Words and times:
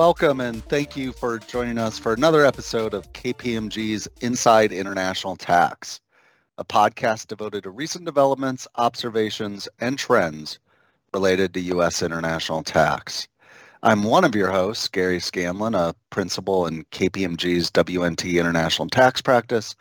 Welcome 0.00 0.40
and 0.40 0.64
thank 0.64 0.96
you 0.96 1.12
for 1.12 1.38
joining 1.38 1.76
us 1.76 1.98
for 1.98 2.14
another 2.14 2.46
episode 2.46 2.94
of 2.94 3.12
KPMG's 3.12 4.08
Inside 4.22 4.72
International 4.72 5.36
Tax, 5.36 6.00
a 6.56 6.64
podcast 6.64 7.26
devoted 7.26 7.64
to 7.64 7.70
recent 7.70 8.06
developments, 8.06 8.66
observations, 8.76 9.68
and 9.78 9.98
trends 9.98 10.58
related 11.12 11.52
to 11.52 11.60
U.S. 11.60 12.00
international 12.00 12.62
tax. 12.62 13.28
I'm 13.82 14.02
one 14.02 14.24
of 14.24 14.34
your 14.34 14.50
hosts, 14.50 14.88
Gary 14.88 15.20
Scanlon, 15.20 15.74
a 15.74 15.94
principal 16.08 16.66
in 16.66 16.84
KPMG's 16.84 17.70
WNT 17.70 18.40
International 18.40 18.88
Tax 18.88 19.20
Practice, 19.20 19.76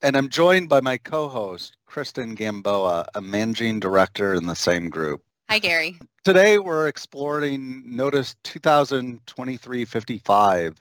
and 0.00 0.16
I'm 0.16 0.30
joined 0.30 0.70
by 0.70 0.80
my 0.80 0.96
co-host, 0.96 1.76
Kristen 1.84 2.34
Gamboa, 2.34 3.08
a 3.14 3.20
managing 3.20 3.78
director 3.78 4.32
in 4.32 4.46
the 4.46 4.56
same 4.56 4.88
group. 4.88 5.22
Hi, 5.50 5.58
Gary. 5.58 5.98
Today 6.24 6.58
we're 6.58 6.88
exploring 6.88 7.82
Notice 7.84 8.34
2023-55, 8.44 10.74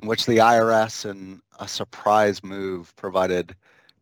in 0.00 0.08
which 0.08 0.24
the 0.24 0.38
IRS, 0.38 1.04
in 1.08 1.42
a 1.58 1.68
surprise 1.68 2.42
move, 2.42 2.96
provided 2.96 3.54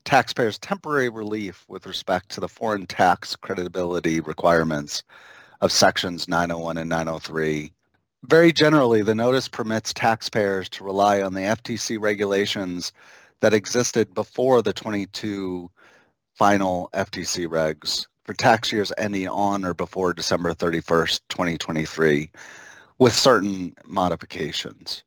taxpayers 0.04 0.56
temporary 0.60 1.08
relief 1.08 1.64
with 1.66 1.84
respect 1.84 2.28
to 2.30 2.38
the 2.40 2.46
foreign 2.46 2.86
tax 2.86 3.34
creditability 3.34 4.24
requirements 4.24 5.02
of 5.60 5.72
sections 5.72 6.28
901 6.28 6.78
and 6.78 6.88
903. 6.88 7.72
Very 8.22 8.52
generally, 8.52 9.02
the 9.02 9.16
notice 9.16 9.48
permits 9.48 9.92
taxpayers 9.92 10.68
to 10.70 10.84
rely 10.84 11.22
on 11.22 11.34
the 11.34 11.40
FTC 11.40 12.00
regulations 12.00 12.92
that 13.40 13.52
existed 13.52 14.14
before 14.14 14.62
the 14.62 14.72
22 14.72 15.68
final 16.36 16.88
FTC 16.94 17.48
regs 17.48 18.06
for 18.28 18.34
tax 18.34 18.70
years 18.70 18.92
ending 18.98 19.26
on 19.26 19.64
or 19.64 19.72
before 19.72 20.12
December 20.12 20.52
31st, 20.52 21.20
2023, 21.30 22.30
with 22.98 23.14
certain 23.14 23.74
modifications. 23.86 25.02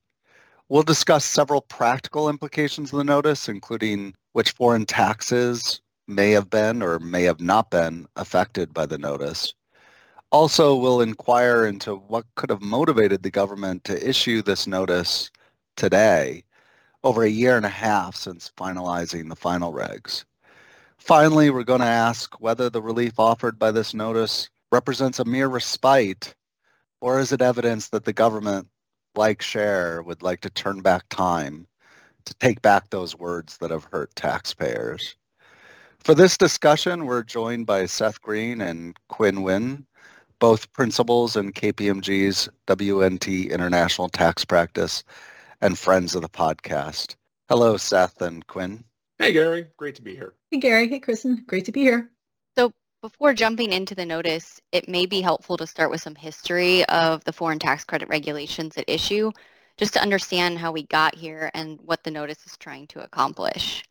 We'll 0.70 0.82
discuss 0.82 1.24
several 1.24 1.62
practical 1.62 2.30
implications 2.30 2.92
of 2.92 2.98
the 2.98 3.04
notice, 3.04 3.48
including 3.48 4.16
which 4.34 4.54
foreign 4.54 4.88
taxes 4.88 5.82
may 6.08 6.32
have 6.32 6.50
been 6.50 6.82
or 6.82 6.98
may 6.98 7.22
have 7.22 7.40
not 7.40 7.70
been 7.70 8.08
affected 8.16 8.74
by 8.74 8.88
the 8.88 8.98
notice. 8.98 9.54
Also, 10.32 10.76
we'll 10.76 11.02
inquire 11.02 11.68
into 11.68 11.98
what 11.98 12.26
could 12.34 12.50
have 12.50 12.64
motivated 12.64 13.22
the 13.22 13.30
government 13.30 13.84
to 13.84 14.10
issue 14.10 14.42
this 14.42 14.66
notice 14.66 15.30
today, 15.78 16.44
over 17.04 17.22
a 17.22 17.30
year 17.30 17.56
and 17.56 17.68
a 17.68 17.70
half 17.70 18.16
since 18.16 18.52
finalizing 18.58 19.30
the 19.30 19.36
final 19.36 19.72
regs. 19.72 20.26
Finally, 21.02 21.50
we're 21.50 21.64
going 21.64 21.82
to 21.82 21.86
ask 21.86 22.40
whether 22.40 22.70
the 22.70 22.82
relief 22.82 23.18
offered 23.18 23.58
by 23.58 23.72
this 23.72 23.92
notice 23.92 24.52
represents 24.72 25.18
a 25.18 25.26
mere 25.26 25.48
respite 25.48 26.36
or 27.02 27.20
is 27.20 27.32
it 27.32 27.42
evidence 27.42 27.90
that 27.90 28.06
the 28.06 28.14
government, 28.14 28.68
like 29.16 29.42
Cher, 29.42 30.04
would 30.04 30.22
like 30.22 30.42
to 30.42 30.50
turn 30.52 30.82
back 30.82 31.04
time 31.10 31.66
to 32.26 32.36
take 32.36 32.62
back 32.62 32.92
those 32.92 33.18
words 33.18 33.58
that 33.58 33.72
have 33.72 33.86
hurt 33.86 34.16
taxpayers. 34.16 35.16
For 36.02 36.14
this 36.14 36.38
discussion, 36.38 37.08
we're 37.08 37.24
joined 37.24 37.66
by 37.66 37.88
Seth 37.88 38.22
Green 38.22 38.62
and 38.62 38.96
Quinn 39.08 39.38
Nguyen, 39.38 39.86
both 40.38 40.72
principals 40.72 41.36
in 41.36 41.52
KPMG's 41.52 42.48
WNT 42.68 43.50
International 43.50 44.08
Tax 44.08 44.46
Practice 44.46 45.04
and 45.62 45.80
friends 45.80 46.14
of 46.14 46.22
the 46.22 46.30
podcast. 46.30 47.16
Hello, 47.50 47.76
Seth 47.76 48.22
and 48.22 48.46
Quinn. 48.46 48.84
Hey, 49.22 49.34
Gary. 49.34 49.68
Great 49.78 49.94
to 49.98 50.02
be 50.02 50.16
here. 50.16 50.34
Hey, 50.50 50.58
Gary. 50.58 50.90
Hey, 50.90 51.00
Kristen. 51.00 51.44
Great 51.46 51.66
to 51.66 51.72
be 51.72 51.82
here. 51.82 52.10
So 52.58 52.72
before 53.04 53.36
jumping 53.36 53.72
into 53.72 53.94
the 53.94 54.04
notice, 54.04 54.60
it 54.72 54.90
may 54.90 55.06
be 55.06 55.22
helpful 55.22 55.58
to 55.58 55.68
start 55.68 55.92
with 55.92 56.02
some 56.02 56.16
history 56.16 56.84
of 56.86 57.24
the 57.24 57.32
foreign 57.32 57.60
tax 57.60 57.84
credit 57.84 58.10
regulations 58.10 58.76
at 58.78 58.86
issue, 58.90 59.32
just 59.78 59.94
to 59.94 60.02
understand 60.02 60.58
how 60.58 60.72
we 60.72 60.88
got 60.88 61.14
here 61.14 61.52
and 61.54 61.80
what 61.84 62.04
the 62.04 62.10
notice 62.10 62.44
is 62.48 62.58
trying 62.58 62.88
to 62.88 63.04
accomplish. 63.04 63.84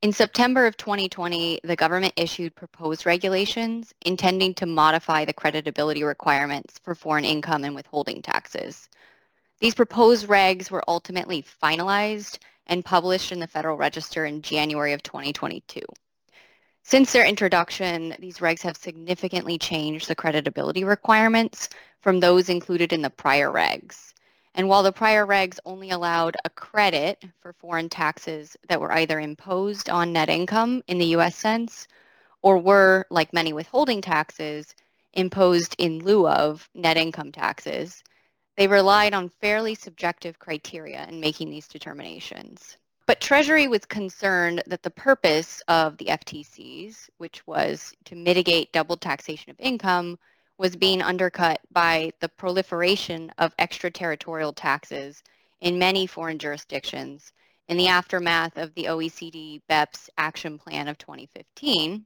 In 0.00 0.10
September 0.10 0.64
of 0.64 0.78
2020, 0.78 1.60
the 1.64 1.76
government 1.76 2.14
issued 2.16 2.54
proposed 2.54 3.04
regulations 3.04 3.92
intending 4.06 4.54
to 4.54 4.64
modify 4.64 5.26
the 5.26 5.34
creditability 5.34 6.02
requirements 6.02 6.80
for 6.82 6.94
foreign 6.94 7.26
income 7.26 7.64
and 7.64 7.74
withholding 7.74 8.22
taxes. 8.22 8.88
These 9.60 9.74
proposed 9.74 10.28
regs 10.28 10.70
were 10.70 10.82
ultimately 10.88 11.44
finalized 11.62 12.38
and 12.66 12.84
published 12.84 13.32
in 13.32 13.40
the 13.40 13.46
Federal 13.46 13.76
Register 13.76 14.24
in 14.24 14.42
January 14.42 14.92
of 14.92 15.02
2022. 15.02 15.80
Since 16.84 17.12
their 17.12 17.24
introduction, 17.24 18.16
these 18.18 18.38
regs 18.38 18.62
have 18.62 18.76
significantly 18.76 19.56
changed 19.56 20.08
the 20.08 20.16
creditability 20.16 20.84
requirements 20.84 21.68
from 22.00 22.18
those 22.20 22.48
included 22.48 22.92
in 22.92 23.02
the 23.02 23.10
prior 23.10 23.50
regs. 23.50 24.12
And 24.54 24.68
while 24.68 24.82
the 24.82 24.92
prior 24.92 25.26
regs 25.26 25.58
only 25.64 25.90
allowed 25.90 26.36
a 26.44 26.50
credit 26.50 27.24
for 27.40 27.52
foreign 27.54 27.88
taxes 27.88 28.56
that 28.68 28.80
were 28.80 28.92
either 28.92 29.20
imposed 29.20 29.88
on 29.88 30.12
net 30.12 30.28
income 30.28 30.82
in 30.88 30.98
the 30.98 31.14
US 31.16 31.36
sense 31.36 31.86
or 32.42 32.58
were, 32.58 33.06
like 33.10 33.32
many 33.32 33.52
withholding 33.52 34.02
taxes, 34.02 34.74
imposed 35.12 35.76
in 35.78 36.00
lieu 36.00 36.28
of 36.28 36.68
net 36.74 36.96
income 36.96 37.32
taxes, 37.32 38.02
they 38.56 38.66
relied 38.66 39.14
on 39.14 39.28
fairly 39.40 39.74
subjective 39.74 40.38
criteria 40.38 41.06
in 41.08 41.20
making 41.20 41.50
these 41.50 41.68
determinations. 41.68 42.76
But 43.06 43.20
Treasury 43.20 43.66
was 43.66 43.84
concerned 43.84 44.62
that 44.66 44.82
the 44.82 44.90
purpose 44.90 45.60
of 45.68 45.96
the 45.96 46.06
FTCs, 46.06 47.10
which 47.18 47.46
was 47.46 47.92
to 48.04 48.14
mitigate 48.14 48.72
double 48.72 48.96
taxation 48.96 49.50
of 49.50 49.58
income, 49.58 50.18
was 50.58 50.76
being 50.76 51.02
undercut 51.02 51.60
by 51.72 52.12
the 52.20 52.28
proliferation 52.28 53.32
of 53.38 53.54
extraterritorial 53.58 54.52
taxes 54.52 55.22
in 55.60 55.78
many 55.78 56.06
foreign 56.06 56.38
jurisdictions 56.38 57.32
in 57.68 57.76
the 57.76 57.88
aftermath 57.88 58.56
of 58.56 58.74
the 58.74 58.84
OECD 58.84 59.60
BEPS 59.68 60.08
action 60.18 60.58
plan 60.58 60.88
of 60.88 60.98
2015. 60.98 62.04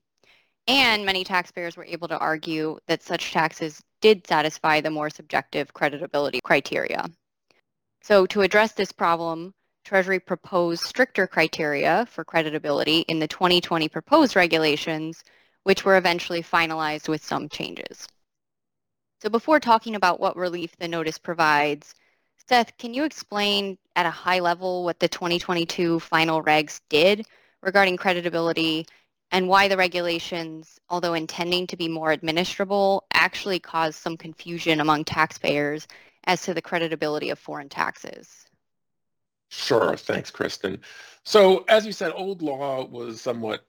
And 0.68 1.04
many 1.04 1.24
taxpayers 1.24 1.76
were 1.76 1.84
able 1.84 2.08
to 2.08 2.18
argue 2.18 2.78
that 2.86 3.02
such 3.02 3.32
taxes 3.32 3.82
did 4.00 4.26
satisfy 4.26 4.80
the 4.80 4.90
more 4.90 5.10
subjective 5.10 5.72
creditability 5.74 6.42
criteria. 6.42 7.04
So 8.02 8.26
to 8.26 8.42
address 8.42 8.72
this 8.72 8.92
problem, 8.92 9.52
Treasury 9.84 10.20
proposed 10.20 10.82
stricter 10.82 11.26
criteria 11.26 12.06
for 12.10 12.24
creditability 12.24 13.04
in 13.08 13.18
the 13.18 13.28
2020 13.28 13.88
proposed 13.88 14.34
regulations, 14.34 15.22
which 15.62 15.84
were 15.84 15.96
eventually 15.96 16.42
finalized 16.42 17.08
with 17.08 17.24
some 17.24 17.48
changes. 17.48 18.06
So 19.22 19.28
before 19.28 19.60
talking 19.60 19.96
about 19.96 20.20
what 20.20 20.36
relief 20.36 20.76
the 20.76 20.88
notice 20.88 21.18
provides, 21.18 21.94
Seth, 22.48 22.76
can 22.78 22.94
you 22.94 23.04
explain 23.04 23.78
at 23.96 24.06
a 24.06 24.10
high 24.10 24.40
level 24.40 24.84
what 24.84 25.00
the 25.00 25.08
2022 25.08 26.00
final 26.00 26.42
regs 26.42 26.80
did 26.88 27.26
regarding 27.62 27.96
creditability 27.96 28.86
and 29.36 29.48
why 29.48 29.68
the 29.68 29.76
regulations, 29.76 30.80
although 30.88 31.12
intending 31.12 31.66
to 31.66 31.76
be 31.76 31.88
more 31.88 32.08
administrable, 32.16 33.02
actually 33.12 33.58
caused 33.58 33.98
some 33.98 34.16
confusion 34.16 34.80
among 34.80 35.04
taxpayers 35.04 35.86
as 36.24 36.40
to 36.40 36.54
the 36.54 36.62
creditability 36.62 37.30
of 37.30 37.38
foreign 37.38 37.68
taxes. 37.68 38.46
Sure. 39.50 39.94
Thanks, 39.94 40.30
Kristen. 40.30 40.80
So 41.22 41.66
as 41.68 41.84
you 41.84 41.92
said, 41.92 42.12
old 42.16 42.40
law 42.40 42.86
was 42.86 43.20
somewhat 43.20 43.66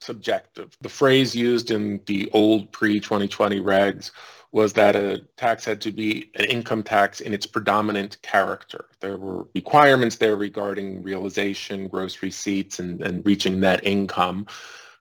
subjective. 0.00 0.74
The 0.80 0.88
phrase 0.88 1.36
used 1.36 1.70
in 1.70 2.00
the 2.06 2.30
old 2.32 2.72
pre-2020 2.72 3.60
regs 3.60 4.12
was 4.52 4.72
that 4.72 4.96
a 4.96 5.20
tax 5.36 5.66
had 5.66 5.82
to 5.82 5.92
be 5.92 6.30
an 6.36 6.46
income 6.46 6.82
tax 6.82 7.20
in 7.20 7.34
its 7.34 7.44
predominant 7.44 8.16
character. 8.22 8.86
There 9.00 9.18
were 9.18 9.46
requirements 9.54 10.16
there 10.16 10.36
regarding 10.36 11.02
realization, 11.02 11.88
gross 11.88 12.22
receipts, 12.22 12.78
and, 12.78 13.02
and 13.02 13.24
reaching 13.26 13.60
net 13.60 13.80
income 13.84 14.46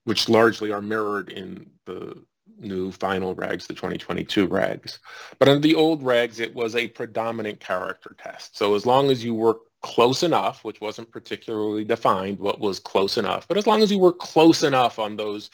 which 0.05 0.29
largely 0.29 0.71
are 0.71 0.81
mirrored 0.81 1.29
in 1.29 1.69
the 1.85 2.23
new 2.59 2.91
final 2.91 3.35
regs, 3.35 3.67
the 3.67 3.73
2022 3.73 4.47
regs. 4.47 4.99
But 5.37 5.47
in 5.47 5.61
the 5.61 5.75
old 5.75 6.03
regs, 6.03 6.39
it 6.39 6.53
was 6.53 6.75
a 6.75 6.87
predominant 6.89 7.59
character 7.59 8.15
test. 8.17 8.57
So 8.57 8.75
as 8.75 8.85
long 8.85 9.09
as 9.09 9.23
you 9.23 9.33
were 9.33 9.59
close 9.81 10.23
enough, 10.23 10.63
which 10.63 10.81
wasn't 10.81 11.11
particularly 11.11 11.85
defined 11.85 12.39
what 12.39 12.59
was 12.59 12.79
close 12.79 13.17
enough, 13.17 13.47
but 13.47 13.57
as 13.57 13.67
long 13.67 13.81
as 13.81 13.91
you 13.91 13.99
were 13.99 14.13
close 14.13 14.63
enough 14.63 14.99
on 14.99 15.15
those 15.15 15.49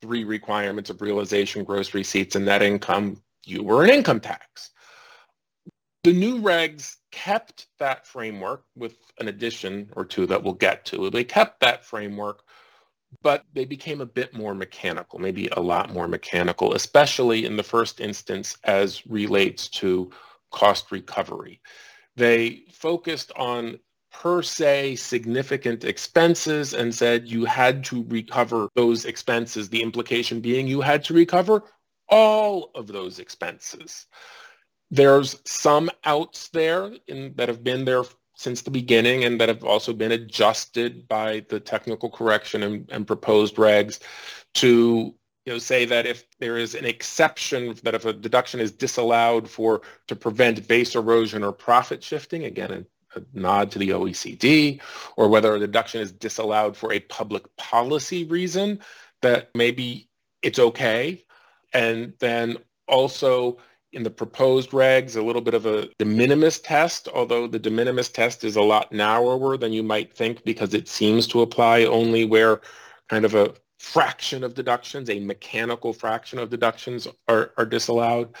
three 0.00 0.24
requirements 0.24 0.90
of 0.90 1.00
realization, 1.00 1.64
gross 1.64 1.94
receipts, 1.94 2.36
and 2.36 2.44
net 2.44 2.62
income, 2.62 3.20
you 3.44 3.62
were 3.62 3.84
an 3.84 3.90
income 3.90 4.20
tax. 4.20 4.70
The 6.04 6.12
new 6.12 6.40
regs 6.40 6.96
kept 7.10 7.66
that 7.78 8.06
framework 8.06 8.64
with 8.76 8.96
an 9.18 9.28
addition 9.28 9.90
or 9.96 10.04
two 10.04 10.26
that 10.26 10.42
we'll 10.42 10.54
get 10.54 10.84
to. 10.86 11.10
They 11.10 11.24
kept 11.24 11.60
that 11.60 11.84
framework 11.84 12.42
but 13.22 13.44
they 13.52 13.64
became 13.64 14.00
a 14.00 14.06
bit 14.06 14.34
more 14.34 14.54
mechanical, 14.54 15.18
maybe 15.18 15.48
a 15.52 15.60
lot 15.60 15.92
more 15.92 16.08
mechanical, 16.08 16.74
especially 16.74 17.44
in 17.44 17.56
the 17.56 17.62
first 17.62 18.00
instance 18.00 18.56
as 18.64 19.06
relates 19.06 19.68
to 19.68 20.10
cost 20.50 20.90
recovery. 20.92 21.60
They 22.16 22.64
focused 22.72 23.32
on 23.36 23.78
per 24.12 24.42
se 24.42 24.96
significant 24.96 25.84
expenses 25.84 26.74
and 26.74 26.94
said 26.94 27.28
you 27.28 27.44
had 27.44 27.84
to 27.84 28.04
recover 28.08 28.68
those 28.74 29.04
expenses, 29.04 29.68
the 29.68 29.82
implication 29.82 30.40
being 30.40 30.66
you 30.66 30.80
had 30.80 31.04
to 31.04 31.14
recover 31.14 31.62
all 32.08 32.70
of 32.74 32.86
those 32.86 33.18
expenses. 33.18 34.06
There's 34.90 35.40
some 35.44 35.90
outs 36.04 36.48
there 36.48 36.92
in, 37.06 37.34
that 37.36 37.48
have 37.48 37.62
been 37.62 37.84
there 37.84 38.04
since 38.38 38.62
the 38.62 38.70
beginning 38.70 39.24
and 39.24 39.40
that 39.40 39.48
have 39.48 39.64
also 39.64 39.92
been 39.92 40.12
adjusted 40.12 41.08
by 41.08 41.44
the 41.48 41.58
technical 41.58 42.08
correction 42.08 42.62
and, 42.62 42.88
and 42.88 43.04
proposed 43.04 43.56
regs 43.56 43.98
to 44.54 45.12
you 45.44 45.52
know, 45.52 45.58
say 45.58 45.84
that 45.84 46.06
if 46.06 46.24
there 46.38 46.56
is 46.56 46.76
an 46.76 46.84
exception 46.84 47.74
that 47.82 47.96
if 47.96 48.04
a 48.04 48.12
deduction 48.12 48.60
is 48.60 48.70
disallowed 48.70 49.50
for 49.50 49.82
to 50.06 50.14
prevent 50.14 50.68
base 50.68 50.94
erosion 50.94 51.42
or 51.42 51.52
profit 51.52 52.02
shifting, 52.04 52.44
again, 52.44 52.86
a, 53.14 53.18
a 53.18 53.22
nod 53.32 53.72
to 53.72 53.78
the 53.78 53.88
OECD, 53.88 54.80
or 55.16 55.28
whether 55.28 55.54
a 55.54 55.58
deduction 55.58 56.00
is 56.00 56.12
disallowed 56.12 56.76
for 56.76 56.92
a 56.92 57.00
public 57.00 57.44
policy 57.56 58.24
reason, 58.24 58.78
that 59.22 59.48
maybe 59.54 60.08
it's 60.42 60.60
okay. 60.60 61.24
And 61.72 62.12
then 62.20 62.58
also 62.86 63.58
in 63.92 64.02
the 64.02 64.10
proposed 64.10 64.70
regs, 64.70 65.16
a 65.16 65.22
little 65.22 65.42
bit 65.42 65.54
of 65.54 65.66
a 65.66 65.88
de 65.98 66.04
minimis 66.04 66.58
test, 66.60 67.08
although 67.08 67.46
the 67.46 67.58
de 67.58 67.70
minimis 67.70 68.08
test 68.08 68.44
is 68.44 68.56
a 68.56 68.62
lot 68.62 68.92
narrower 68.92 69.56
than 69.56 69.72
you 69.72 69.82
might 69.82 70.12
think 70.14 70.44
because 70.44 70.74
it 70.74 70.88
seems 70.88 71.26
to 71.26 71.40
apply 71.40 71.84
only 71.84 72.24
where 72.24 72.60
kind 73.08 73.24
of 73.24 73.34
a 73.34 73.54
fraction 73.78 74.44
of 74.44 74.54
deductions, 74.54 75.08
a 75.08 75.20
mechanical 75.20 75.92
fraction 75.92 76.38
of 76.38 76.50
deductions 76.50 77.08
are, 77.28 77.52
are 77.56 77.66
disallowed. 77.66 78.34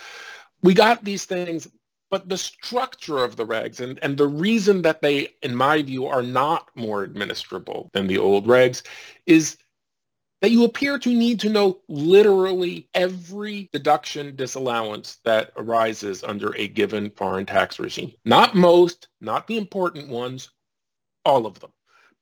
We 0.62 0.74
got 0.74 1.04
these 1.04 1.24
things, 1.24 1.68
but 2.10 2.28
the 2.28 2.38
structure 2.38 3.18
of 3.18 3.36
the 3.36 3.46
regs 3.46 3.80
and, 3.80 3.98
and 4.02 4.16
the 4.16 4.28
reason 4.28 4.82
that 4.82 5.00
they, 5.00 5.28
in 5.42 5.54
my 5.54 5.82
view, 5.82 6.06
are 6.06 6.22
not 6.22 6.68
more 6.74 7.06
administrable 7.06 7.90
than 7.92 8.06
the 8.06 8.18
old 8.18 8.46
regs 8.46 8.82
is 9.26 9.56
that 10.40 10.50
you 10.50 10.64
appear 10.64 10.98
to 10.98 11.14
need 11.14 11.40
to 11.40 11.48
know 11.48 11.80
literally 11.88 12.88
every 12.94 13.68
deduction 13.72 14.36
disallowance 14.36 15.18
that 15.24 15.52
arises 15.56 16.22
under 16.22 16.54
a 16.56 16.68
given 16.68 17.10
foreign 17.10 17.46
tax 17.46 17.78
regime. 17.78 18.12
Not 18.24 18.54
most, 18.54 19.08
not 19.20 19.46
the 19.46 19.58
important 19.58 20.08
ones, 20.08 20.50
all 21.24 21.46
of 21.46 21.58
them. 21.60 21.72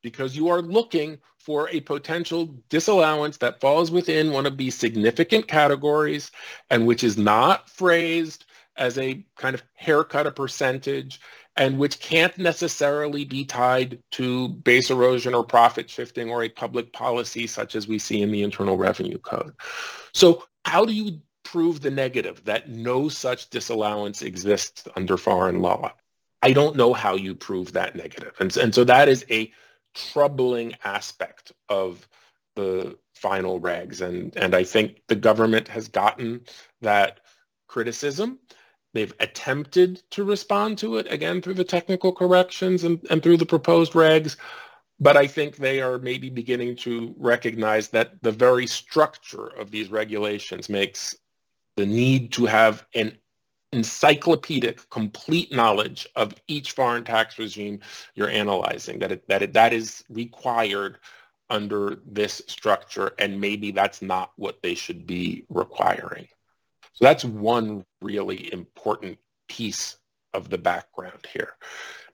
Because 0.02 0.36
you 0.36 0.48
are 0.48 0.62
looking 0.62 1.18
for 1.38 1.68
a 1.70 1.80
potential 1.80 2.56
disallowance 2.68 3.36
that 3.38 3.60
falls 3.60 3.90
within 3.90 4.32
one 4.32 4.46
of 4.46 4.56
these 4.56 4.74
significant 4.74 5.48
categories 5.48 6.30
and 6.70 6.86
which 6.86 7.04
is 7.04 7.18
not 7.18 7.68
phrased 7.70 8.46
as 8.76 8.98
a 8.98 9.24
kind 9.36 9.54
of 9.54 9.62
haircut 9.74 10.26
a 10.26 10.30
percentage 10.30 11.20
and 11.56 11.78
which 11.78 12.00
can't 12.00 12.36
necessarily 12.36 13.24
be 13.24 13.44
tied 13.44 13.98
to 14.12 14.48
base 14.48 14.90
erosion 14.90 15.34
or 15.34 15.42
profit 15.42 15.88
shifting 15.88 16.30
or 16.30 16.42
a 16.42 16.48
public 16.48 16.92
policy 16.92 17.46
such 17.46 17.74
as 17.74 17.88
we 17.88 17.98
see 17.98 18.20
in 18.20 18.30
the 18.30 18.42
Internal 18.42 18.76
Revenue 18.76 19.18
Code. 19.18 19.54
So 20.12 20.44
how 20.64 20.84
do 20.84 20.92
you 20.92 21.20
prove 21.44 21.80
the 21.80 21.90
negative 21.90 22.44
that 22.44 22.68
no 22.68 23.08
such 23.08 23.48
disallowance 23.50 24.22
exists 24.22 24.86
under 24.96 25.16
foreign 25.16 25.60
law? 25.60 25.92
I 26.42 26.52
don't 26.52 26.76
know 26.76 26.92
how 26.92 27.14
you 27.16 27.34
prove 27.34 27.72
that 27.72 27.96
negative. 27.96 28.34
And, 28.38 28.54
and 28.56 28.74
so 28.74 28.84
that 28.84 29.08
is 29.08 29.24
a 29.30 29.50
troubling 29.94 30.74
aspect 30.84 31.52
of 31.68 32.06
the 32.54 32.98
final 33.14 33.60
regs. 33.60 34.02
And, 34.02 34.36
and 34.36 34.54
I 34.54 34.64
think 34.64 35.00
the 35.08 35.16
government 35.16 35.68
has 35.68 35.88
gotten 35.88 36.42
that 36.82 37.20
criticism. 37.66 38.38
They've 38.96 39.12
attempted 39.20 40.02
to 40.12 40.24
respond 40.24 40.78
to 40.78 40.96
it, 40.96 41.06
again, 41.12 41.42
through 41.42 41.52
the 41.52 41.64
technical 41.64 42.12
corrections 42.14 42.82
and, 42.84 42.98
and 43.10 43.22
through 43.22 43.36
the 43.36 43.44
proposed 43.44 43.92
regs. 43.92 44.36
But 44.98 45.18
I 45.18 45.26
think 45.26 45.56
they 45.56 45.82
are 45.82 45.98
maybe 45.98 46.30
beginning 46.30 46.76
to 46.76 47.14
recognize 47.18 47.88
that 47.88 48.22
the 48.22 48.32
very 48.32 48.66
structure 48.66 49.48
of 49.48 49.70
these 49.70 49.90
regulations 49.90 50.70
makes 50.70 51.14
the 51.76 51.84
need 51.84 52.32
to 52.32 52.46
have 52.46 52.86
an 52.94 53.18
encyclopedic, 53.74 54.88
complete 54.88 55.52
knowledge 55.52 56.08
of 56.16 56.34
each 56.48 56.72
foreign 56.72 57.04
tax 57.04 57.38
regime 57.38 57.80
you're 58.14 58.30
analyzing, 58.30 58.98
that 59.00 59.12
it, 59.12 59.28
that 59.28 59.42
it, 59.42 59.52
that 59.52 59.74
is 59.74 60.04
required 60.08 60.96
under 61.50 61.98
this 62.06 62.40
structure, 62.46 63.12
and 63.18 63.38
maybe 63.38 63.72
that's 63.72 64.00
not 64.00 64.32
what 64.36 64.62
they 64.62 64.74
should 64.74 65.06
be 65.06 65.44
requiring. 65.50 66.28
So 66.96 67.04
that's 67.04 67.24
one 67.24 67.84
really 68.00 68.52
important 68.52 69.18
piece 69.48 69.98
of 70.32 70.48
the 70.48 70.58
background 70.58 71.26
here. 71.30 71.52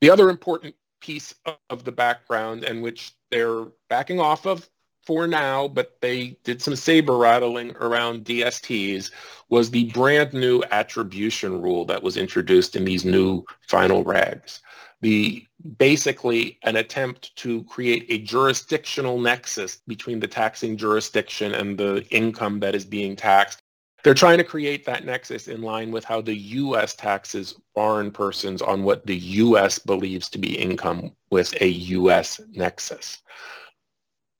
The 0.00 0.10
other 0.10 0.28
important 0.28 0.74
piece 1.00 1.34
of 1.70 1.84
the 1.84 1.92
background 1.92 2.64
and 2.64 2.82
which 2.82 3.12
they're 3.30 3.66
backing 3.88 4.18
off 4.18 4.44
of 4.44 4.68
for 5.04 5.28
now, 5.28 5.68
but 5.68 6.00
they 6.00 6.36
did 6.44 6.60
some 6.60 6.74
saber 6.74 7.16
rattling 7.16 7.76
around 7.76 8.24
DSTs 8.24 9.12
was 9.48 9.70
the 9.70 9.90
brand 9.92 10.32
new 10.32 10.62
attribution 10.72 11.62
rule 11.62 11.84
that 11.84 12.02
was 12.02 12.16
introduced 12.16 12.74
in 12.74 12.84
these 12.84 13.04
new 13.04 13.44
final 13.68 14.04
regs. 14.04 14.60
The 15.00 15.44
basically 15.78 16.58
an 16.64 16.76
attempt 16.76 17.34
to 17.36 17.62
create 17.64 18.06
a 18.08 18.18
jurisdictional 18.18 19.20
nexus 19.20 19.78
between 19.86 20.18
the 20.18 20.28
taxing 20.28 20.76
jurisdiction 20.76 21.54
and 21.54 21.78
the 21.78 22.04
income 22.10 22.60
that 22.60 22.74
is 22.74 22.84
being 22.84 23.14
taxed 23.14 23.62
they're 24.02 24.14
trying 24.14 24.38
to 24.38 24.44
create 24.44 24.84
that 24.84 25.04
nexus 25.04 25.48
in 25.48 25.62
line 25.62 25.92
with 25.92 26.04
how 26.04 26.20
the 26.20 26.34
U.S. 26.34 26.94
taxes 26.94 27.54
foreign 27.74 28.10
persons 28.10 28.60
on 28.60 28.82
what 28.82 29.06
the 29.06 29.16
U.S. 29.16 29.78
believes 29.78 30.28
to 30.30 30.38
be 30.38 30.58
income 30.58 31.12
with 31.30 31.54
a 31.60 31.68
U.S. 31.68 32.40
nexus. 32.50 33.22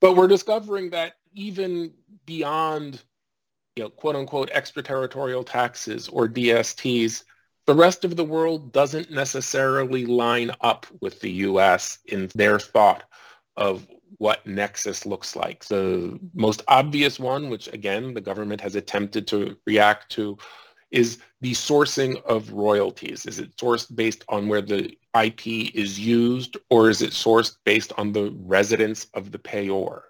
But 0.01 0.15
we're 0.15 0.27
discovering 0.27 0.89
that 0.89 1.13
even 1.33 1.93
beyond, 2.25 3.01
you 3.75 3.83
know, 3.83 3.89
quote 3.89 4.17
unquote 4.17 4.49
extraterritorial 4.51 5.43
taxes 5.43 6.09
or 6.09 6.27
DSTs, 6.27 7.23
the 7.65 7.75
rest 7.75 8.03
of 8.03 8.17
the 8.17 8.25
world 8.25 8.73
doesn't 8.73 9.11
necessarily 9.11 10.05
line 10.05 10.51
up 10.59 10.85
with 10.99 11.21
the 11.21 11.31
U.S. 11.31 11.99
in 12.07 12.29
their 12.35 12.59
thought 12.59 13.03
of 13.55 13.87
what 14.17 14.45
Nexus 14.45 15.05
looks 15.05 15.35
like. 15.35 15.65
The 15.65 15.75
mm-hmm. 15.75 16.27
most 16.33 16.61
obvious 16.67 17.19
one, 17.19 17.49
which 17.49 17.67
again, 17.73 18.13
the 18.13 18.21
government 18.21 18.61
has 18.61 18.75
attempted 18.75 19.27
to 19.27 19.57
react 19.65 20.11
to, 20.13 20.37
is 20.91 21.19
the 21.41 21.53
sourcing 21.53 22.23
of 22.23 22.53
royalties. 22.53 23.25
Is 23.25 23.39
it 23.39 23.57
sourced 23.57 23.93
based 23.93 24.23
on 24.29 24.47
where 24.47 24.61
the 24.61 24.95
IP 25.19 25.75
is 25.75 25.99
used, 25.99 26.57
or 26.69 26.89
is 26.89 27.01
it 27.01 27.11
sourced 27.11 27.57
based 27.65 27.91
on 27.97 28.11
the 28.11 28.31
residence 28.43 29.07
of 29.13 29.31
the 29.31 29.39
payor? 29.39 30.01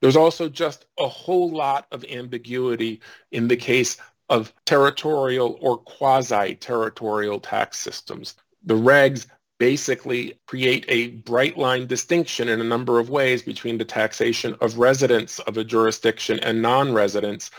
There's 0.00 0.16
also 0.16 0.48
just 0.48 0.86
a 0.98 1.06
whole 1.06 1.50
lot 1.50 1.86
of 1.92 2.04
ambiguity 2.04 3.00
in 3.32 3.48
the 3.48 3.56
case 3.56 3.98
of 4.28 4.52
territorial 4.64 5.58
or 5.60 5.78
quasi-territorial 5.78 7.40
tax 7.40 7.78
systems. 7.78 8.34
The 8.64 8.74
regs 8.74 9.26
basically 9.60 10.40
create 10.46 10.86
a 10.88 11.08
bright 11.08 11.58
line 11.58 11.86
distinction 11.86 12.48
in 12.48 12.62
a 12.62 12.64
number 12.64 12.98
of 12.98 13.10
ways 13.10 13.42
between 13.42 13.76
the 13.76 13.84
taxation 13.84 14.56
of 14.62 14.78
residents 14.78 15.38
of 15.40 15.58
a 15.58 15.62
jurisdiction 15.62 16.40
and 16.40 16.62
non-residents, 16.62 17.50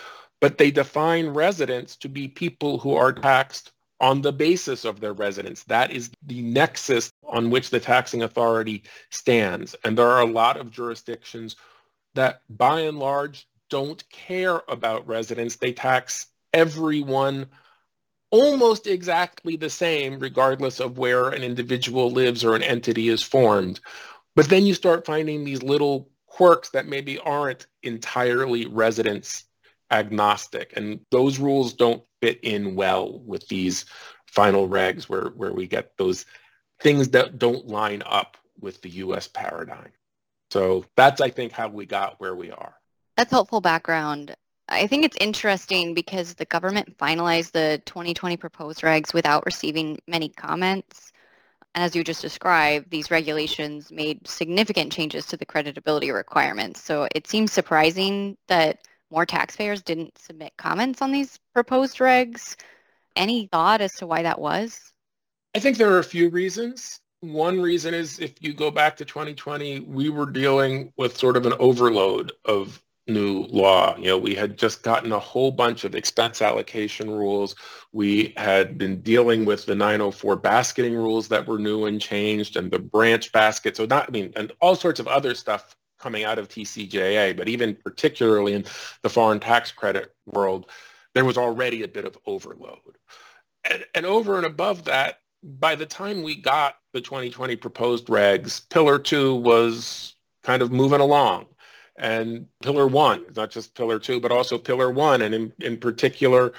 but 0.41 0.57
they 0.57 0.71
define 0.71 1.27
residents 1.27 1.95
to 1.95 2.09
be 2.09 2.27
people 2.27 2.79
who 2.79 2.95
are 2.95 3.13
taxed 3.13 3.71
on 3.99 4.19
the 4.19 4.33
basis 4.33 4.83
of 4.83 4.99
their 4.99 5.13
residence. 5.13 5.63
That 5.65 5.91
is 5.91 6.09
the 6.25 6.41
nexus 6.41 7.13
on 7.23 7.51
which 7.51 7.69
the 7.69 7.79
taxing 7.79 8.23
authority 8.23 8.81
stands. 9.11 9.75
And 9.83 9.95
there 9.95 10.09
are 10.09 10.21
a 10.21 10.25
lot 10.25 10.57
of 10.57 10.71
jurisdictions 10.71 11.55
that 12.15 12.41
by 12.49 12.79
and 12.79 12.97
large 12.97 13.47
don't 13.69 14.03
care 14.09 14.61
about 14.67 15.07
residents. 15.07 15.57
They 15.57 15.71
tax 15.71 16.25
everyone 16.51 17.45
almost 18.31 18.87
exactly 18.87 19.55
the 19.55 19.69
same 19.69 20.19
regardless 20.19 20.79
of 20.79 20.97
where 20.97 21.29
an 21.29 21.43
individual 21.43 22.09
lives 22.09 22.43
or 22.43 22.55
an 22.55 22.63
entity 22.63 23.09
is 23.09 23.21
formed. 23.21 23.79
But 24.35 24.49
then 24.49 24.65
you 24.65 24.73
start 24.73 25.05
finding 25.05 25.43
these 25.43 25.61
little 25.61 26.09
quirks 26.27 26.69
that 26.69 26.87
maybe 26.87 27.19
aren't 27.19 27.67
entirely 27.83 28.65
residence 28.65 29.43
agnostic. 29.91 30.73
And 30.75 31.01
those 31.11 31.37
rules 31.37 31.73
don't 31.73 32.03
fit 32.21 32.39
in 32.41 32.75
well 32.75 33.19
with 33.19 33.47
these 33.49 33.85
final 34.27 34.69
regs 34.69 35.03
where, 35.03 35.29
where 35.35 35.53
we 35.53 35.67
get 35.67 35.97
those 35.97 36.25
things 36.79 37.09
that 37.09 37.37
don't 37.37 37.67
line 37.67 38.01
up 38.05 38.37
with 38.59 38.81
the 38.81 38.89
US 38.89 39.27
paradigm. 39.27 39.91
So 40.51 40.85
that's, 40.95 41.21
I 41.21 41.29
think, 41.29 41.51
how 41.51 41.67
we 41.67 41.85
got 41.85 42.19
where 42.19 42.35
we 42.35 42.51
are. 42.51 42.75
That's 43.17 43.31
helpful 43.31 43.61
background. 43.61 44.35
I 44.71 44.87
think 44.87 45.03
it's 45.03 45.17
interesting 45.19 45.93
because 45.93 46.33
the 46.33 46.45
government 46.45 46.97
finalized 46.97 47.51
the 47.51 47.81
2020 47.85 48.37
proposed 48.37 48.81
regs 48.81 49.13
without 49.13 49.45
receiving 49.45 49.99
many 50.07 50.29
comments. 50.29 51.11
And 51.75 51.83
as 51.83 51.93
you 51.93 52.05
just 52.05 52.21
described, 52.21 52.89
these 52.89 53.11
regulations 53.11 53.91
made 53.91 54.25
significant 54.25 54.93
changes 54.93 55.25
to 55.27 55.37
the 55.37 55.45
creditability 55.45 56.13
requirements. 56.13 56.81
So 56.81 57.07
it 57.13 57.27
seems 57.27 57.51
surprising 57.51 58.37
that 58.47 58.87
more 59.09 59.25
taxpayers 59.25 59.81
didn't 59.81 60.17
submit 60.17 60.53
comments 60.57 61.01
on 61.01 61.11
these 61.11 61.37
proposed 61.53 61.97
regs. 61.97 62.55
Any 63.17 63.47
thought 63.47 63.81
as 63.81 63.95
to 63.95 64.07
why 64.07 64.23
that 64.23 64.39
was? 64.39 64.93
I 65.53 65.59
think 65.59 65.77
there 65.77 65.91
are 65.91 65.99
a 65.99 66.03
few 66.03 66.29
reasons. 66.29 67.01
One 67.19 67.59
reason 67.59 67.93
is 67.93 68.19
if 68.19 68.41
you 68.41 68.53
go 68.53 68.71
back 68.71 68.95
to 68.97 69.05
2020, 69.05 69.81
we 69.81 70.09
were 70.09 70.31
dealing 70.31 70.93
with 70.95 71.17
sort 71.17 71.35
of 71.35 71.45
an 71.45 71.53
overload 71.59 72.31
of 72.45 72.81
new 73.07 73.43
law. 73.49 73.95
You 73.97 74.07
know, 74.07 74.17
we 74.17 74.35
had 74.35 74.57
just 74.57 74.83
gotten 74.83 75.11
a 75.11 75.19
whole 75.19 75.51
bunch 75.51 75.83
of 75.83 75.95
expense 75.95 76.41
allocation 76.41 77.09
rules. 77.09 77.55
We 77.91 78.33
had 78.37 78.77
been 78.77 79.01
dealing 79.01 79.45
with 79.45 79.65
the 79.65 79.75
904 79.75 80.35
basketing 80.37 80.95
rules 80.95 81.27
that 81.29 81.47
were 81.47 81.59
new 81.59 81.85
and 81.85 81.99
changed 81.99 82.55
and 82.55 82.71
the 82.71 82.79
branch 82.79 83.31
basket. 83.31 83.75
So 83.75 83.85
not, 83.85 84.07
I 84.07 84.11
mean, 84.11 84.31
and 84.35 84.51
all 84.61 84.75
sorts 84.75 84.99
of 84.99 85.07
other 85.07 85.33
stuff 85.35 85.75
coming 85.99 86.23
out 86.23 86.39
of 86.39 86.47
TCJA, 86.47 87.37
but 87.37 87.47
even 87.47 87.75
particularly 87.75 88.53
in 88.53 88.65
the 89.03 89.09
foreign 89.09 89.39
tax 89.39 89.71
credit 89.71 90.13
world, 90.25 90.69
there 91.13 91.25
was 91.25 91.37
already 91.37 91.83
a 91.83 91.87
bit 91.87 92.05
of 92.05 92.17
overload. 92.25 92.97
And, 93.69 93.85
and 93.93 94.05
over 94.05 94.37
and 94.37 94.45
above 94.45 94.85
that, 94.85 95.19
by 95.43 95.75
the 95.75 95.85
time 95.85 96.21
we 96.21 96.35
got 96.35 96.75
the 96.93 97.01
2020 97.01 97.55
proposed 97.55 98.07
regs, 98.07 98.67
Pillar 98.69 98.99
2 98.99 99.35
was 99.35 100.15
kind 100.43 100.61
of 100.61 100.71
moving 100.71 101.01
along. 101.01 101.47
And 101.97 102.47
Pillar 102.63 102.87
1, 102.87 103.25
not 103.35 103.51
just 103.51 103.75
Pillar 103.75 103.99
2, 103.99 104.19
but 104.19 104.31
also 104.31 104.57
Pillar 104.57 104.91
1, 104.91 105.21
and 105.21 105.35
in, 105.35 105.53
in 105.59 105.77
particular, 105.77 106.53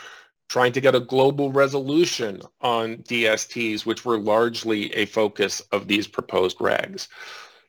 trying 0.48 0.72
to 0.72 0.80
get 0.80 0.94
a 0.94 1.00
global 1.00 1.50
resolution 1.50 2.42
on 2.60 2.98
DSTs, 2.98 3.86
which 3.86 4.04
were 4.04 4.18
largely 4.18 4.92
a 4.94 5.06
focus 5.06 5.60
of 5.72 5.88
these 5.88 6.06
proposed 6.06 6.58
regs. 6.58 7.08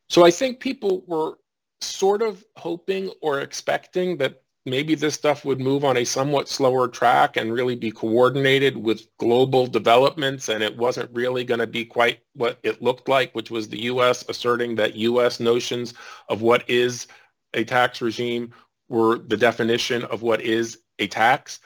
So 0.10 0.25
I 0.25 0.32
think 0.32 0.60
people 0.60 1.03
were 1.08 1.38
sort 1.82 2.22
of 2.22 2.43
hoping 2.58 3.12
or 3.22 3.39
expecting 3.39 4.17
that 4.17 4.43
maybe 4.65 4.96
this 4.96 5.15
stuff 5.15 5.43
would 5.43 5.60
move 5.60 5.84
on 5.84 5.98
a 5.98 6.05
somewhat 6.05 6.48
slower 6.48 6.88
track 6.88 7.36
and 7.36 7.53
really 7.53 7.75
be 7.75 7.91
coordinated 7.91 8.77
with 8.77 9.08
global 9.17 9.67
developments 9.67 10.48
and 10.48 10.63
it 10.63 10.77
wasn't 10.77 11.10
really 11.13 11.43
going 11.43 11.60
to 11.60 11.67
be 11.67 11.84
quite 11.84 12.20
what 12.34 12.60
it 12.63 12.82
looked 12.82 13.10
like 13.10 13.34
which 13.34 13.51
was 13.51 13.67
the 13.67 13.84
US 13.84 14.24
asserting 14.29 14.75
that 14.75 14.96
US 14.96 15.39
notions 15.39 15.93
of 16.29 16.41
what 16.41 16.63
is 16.70 17.08
a 17.53 17.63
tax 17.63 18.01
regime 18.01 18.53
were 18.89 19.17
the 19.17 19.38
definition 19.38 20.03
of 20.05 20.22
what 20.22 20.41
is 20.41 20.79
a 21.00 21.07
tax 21.07 21.60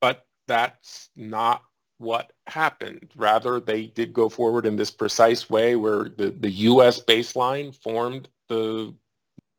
but 0.00 0.26
that's 0.48 1.08
not 1.16 1.62
what 1.98 2.32
happened 2.46 3.08
rather 3.16 3.60
they 3.60 3.86
did 3.86 4.12
go 4.12 4.28
forward 4.28 4.66
in 4.66 4.76
this 4.76 4.90
precise 4.90 5.48
way 5.48 5.76
where 5.76 6.08
the, 6.16 6.34
the 6.40 6.50
US 6.50 7.00
baseline 7.00 7.74
formed 7.82 8.28
the 8.48 8.94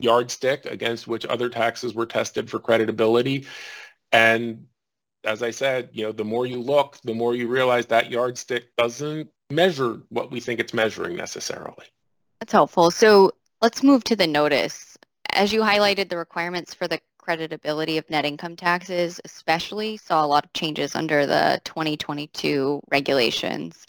yardstick 0.04 0.66
against 0.66 1.08
which 1.08 1.26
other 1.26 1.50
taxes 1.50 1.94
were 1.94 2.06
tested 2.06 2.50
for 2.50 2.60
creditability. 2.60 3.46
And 4.12 4.66
as 5.24 5.42
I 5.42 5.52
said, 5.52 5.90
you 5.94 6.04
know, 6.04 6.12
the 6.12 6.26
more 6.26 6.46
you 6.46 6.62
look, 6.62 6.98
the 7.04 7.14
more 7.14 7.34
you 7.34 7.48
realize 7.48 7.86
that 7.88 8.12
yardstick 8.12 8.76
doesn't 8.78 9.30
measure 9.50 10.02
what 10.10 10.32
we 10.32 10.40
think 10.40 10.60
it's 10.60 10.74
measuring 10.74 11.16
necessarily. 11.16 11.86
That's 12.40 12.52
helpful. 12.52 12.92
So 12.92 13.32
let's 13.62 13.82
move 13.82 14.04
to 14.06 14.16
the 14.16 14.28
notice. 14.28 14.93
As 15.36 15.52
you 15.52 15.62
highlighted, 15.62 16.10
the 16.10 16.18
requirements 16.18 16.76
for 16.76 16.88
the 16.88 17.02
creditability 17.20 17.98
of 17.98 18.08
net 18.08 18.24
income 18.24 18.56
taxes 18.56 19.20
especially 19.26 19.98
saw 19.98 20.24
a 20.24 20.28
lot 20.28 20.46
of 20.46 20.54
changes 20.54 20.96
under 20.96 21.26
the 21.26 21.60
2022 21.66 22.80
regulations. 22.92 23.88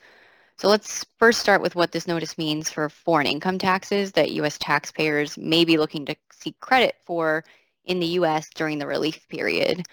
So 0.56 0.68
let's 0.68 1.04
first 1.18 1.40
start 1.40 1.60
with 1.60 1.74
what 1.76 1.92
this 1.92 2.06
notice 2.06 2.38
means 2.38 2.70
for 2.70 2.88
foreign 2.88 3.26
income 3.26 3.58
taxes 3.58 4.12
that 4.12 4.30
U.S. 4.32 4.56
taxpayers 4.58 5.36
may 5.36 5.66
be 5.66 5.76
looking 5.76 6.06
to 6.06 6.16
seek 6.32 6.58
credit 6.60 6.94
for 7.04 7.44
in 7.84 8.00
the 8.00 8.06
U.S. 8.06 8.48
during 8.54 8.78
the 8.78 8.86
relief 8.86 9.28
period. 9.28 9.84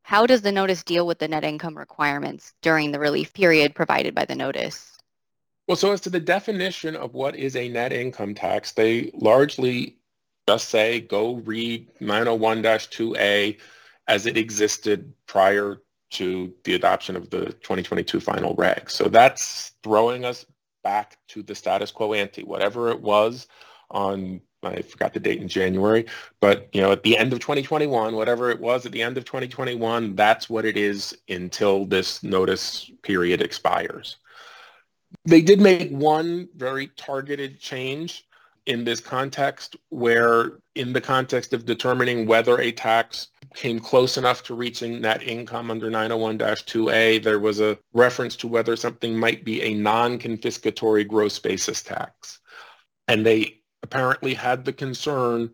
How 0.00 0.24
does 0.24 0.40
the 0.40 0.52
notice 0.52 0.82
deal 0.82 1.06
with 1.06 1.18
the 1.18 1.28
net 1.28 1.44
income 1.44 1.76
requirements 1.76 2.54
during 2.62 2.90
the 2.90 3.00
relief 3.00 3.34
period 3.34 3.74
provided 3.74 4.14
by 4.14 4.24
the 4.24 4.34
notice? 4.34 4.96
Well, 5.68 5.76
so 5.76 5.92
as 5.92 6.00
to 6.02 6.10
the 6.10 6.20
definition 6.20 6.96
of 6.96 7.12
what 7.12 7.36
is 7.36 7.54
a 7.54 7.68
net 7.68 7.92
income 7.92 8.34
tax, 8.34 8.72
they 8.72 9.10
largely 9.12 9.98
just 10.48 10.68
say 10.68 11.00
go 11.00 11.34
read 11.36 11.88
901-2A 12.00 13.58
as 14.08 14.26
it 14.26 14.36
existed 14.36 15.12
prior 15.26 15.82
to 16.10 16.54
the 16.64 16.74
adoption 16.74 17.16
of 17.16 17.30
the 17.30 17.46
2022 17.46 18.20
final 18.20 18.54
reg. 18.54 18.88
So 18.88 19.08
that's 19.08 19.72
throwing 19.82 20.24
us 20.24 20.46
back 20.84 21.18
to 21.28 21.42
the 21.42 21.54
status 21.54 21.90
quo 21.90 22.12
ante, 22.12 22.44
whatever 22.44 22.90
it 22.90 23.00
was 23.00 23.48
on 23.90 24.40
I 24.62 24.82
forgot 24.82 25.14
the 25.14 25.20
date 25.20 25.40
in 25.40 25.48
January, 25.48 26.06
but 26.40 26.68
you 26.72 26.80
know, 26.80 26.90
at 26.90 27.02
the 27.02 27.16
end 27.16 27.32
of 27.32 27.38
2021, 27.38 28.16
whatever 28.16 28.50
it 28.50 28.60
was 28.60 28.84
at 28.84 28.92
the 28.92 29.02
end 29.02 29.16
of 29.16 29.24
2021, 29.24 30.16
that's 30.16 30.50
what 30.50 30.64
it 30.64 30.76
is 30.76 31.16
until 31.28 31.84
this 31.84 32.22
notice 32.22 32.90
period 33.02 33.40
expires. 33.40 34.16
They 35.24 35.40
did 35.40 35.60
make 35.60 35.90
one 35.90 36.48
very 36.56 36.88
targeted 36.96 37.60
change 37.60 38.25
in 38.66 38.84
this 38.84 39.00
context 39.00 39.76
where 39.90 40.58
in 40.74 40.92
the 40.92 41.00
context 41.00 41.52
of 41.52 41.64
determining 41.64 42.26
whether 42.26 42.60
a 42.60 42.72
tax 42.72 43.28
came 43.54 43.78
close 43.78 44.18
enough 44.18 44.42
to 44.42 44.54
reaching 44.54 45.00
net 45.00 45.22
income 45.22 45.70
under 45.70 45.90
901-2A, 45.90 47.22
there 47.22 47.38
was 47.38 47.60
a 47.60 47.78
reference 47.92 48.36
to 48.36 48.48
whether 48.48 48.76
something 48.76 49.16
might 49.16 49.44
be 49.44 49.62
a 49.62 49.74
non-confiscatory 49.74 51.06
gross 51.06 51.38
basis 51.38 51.82
tax. 51.82 52.40
And 53.08 53.24
they 53.24 53.60
apparently 53.82 54.34
had 54.34 54.64
the 54.64 54.72
concern 54.72 55.52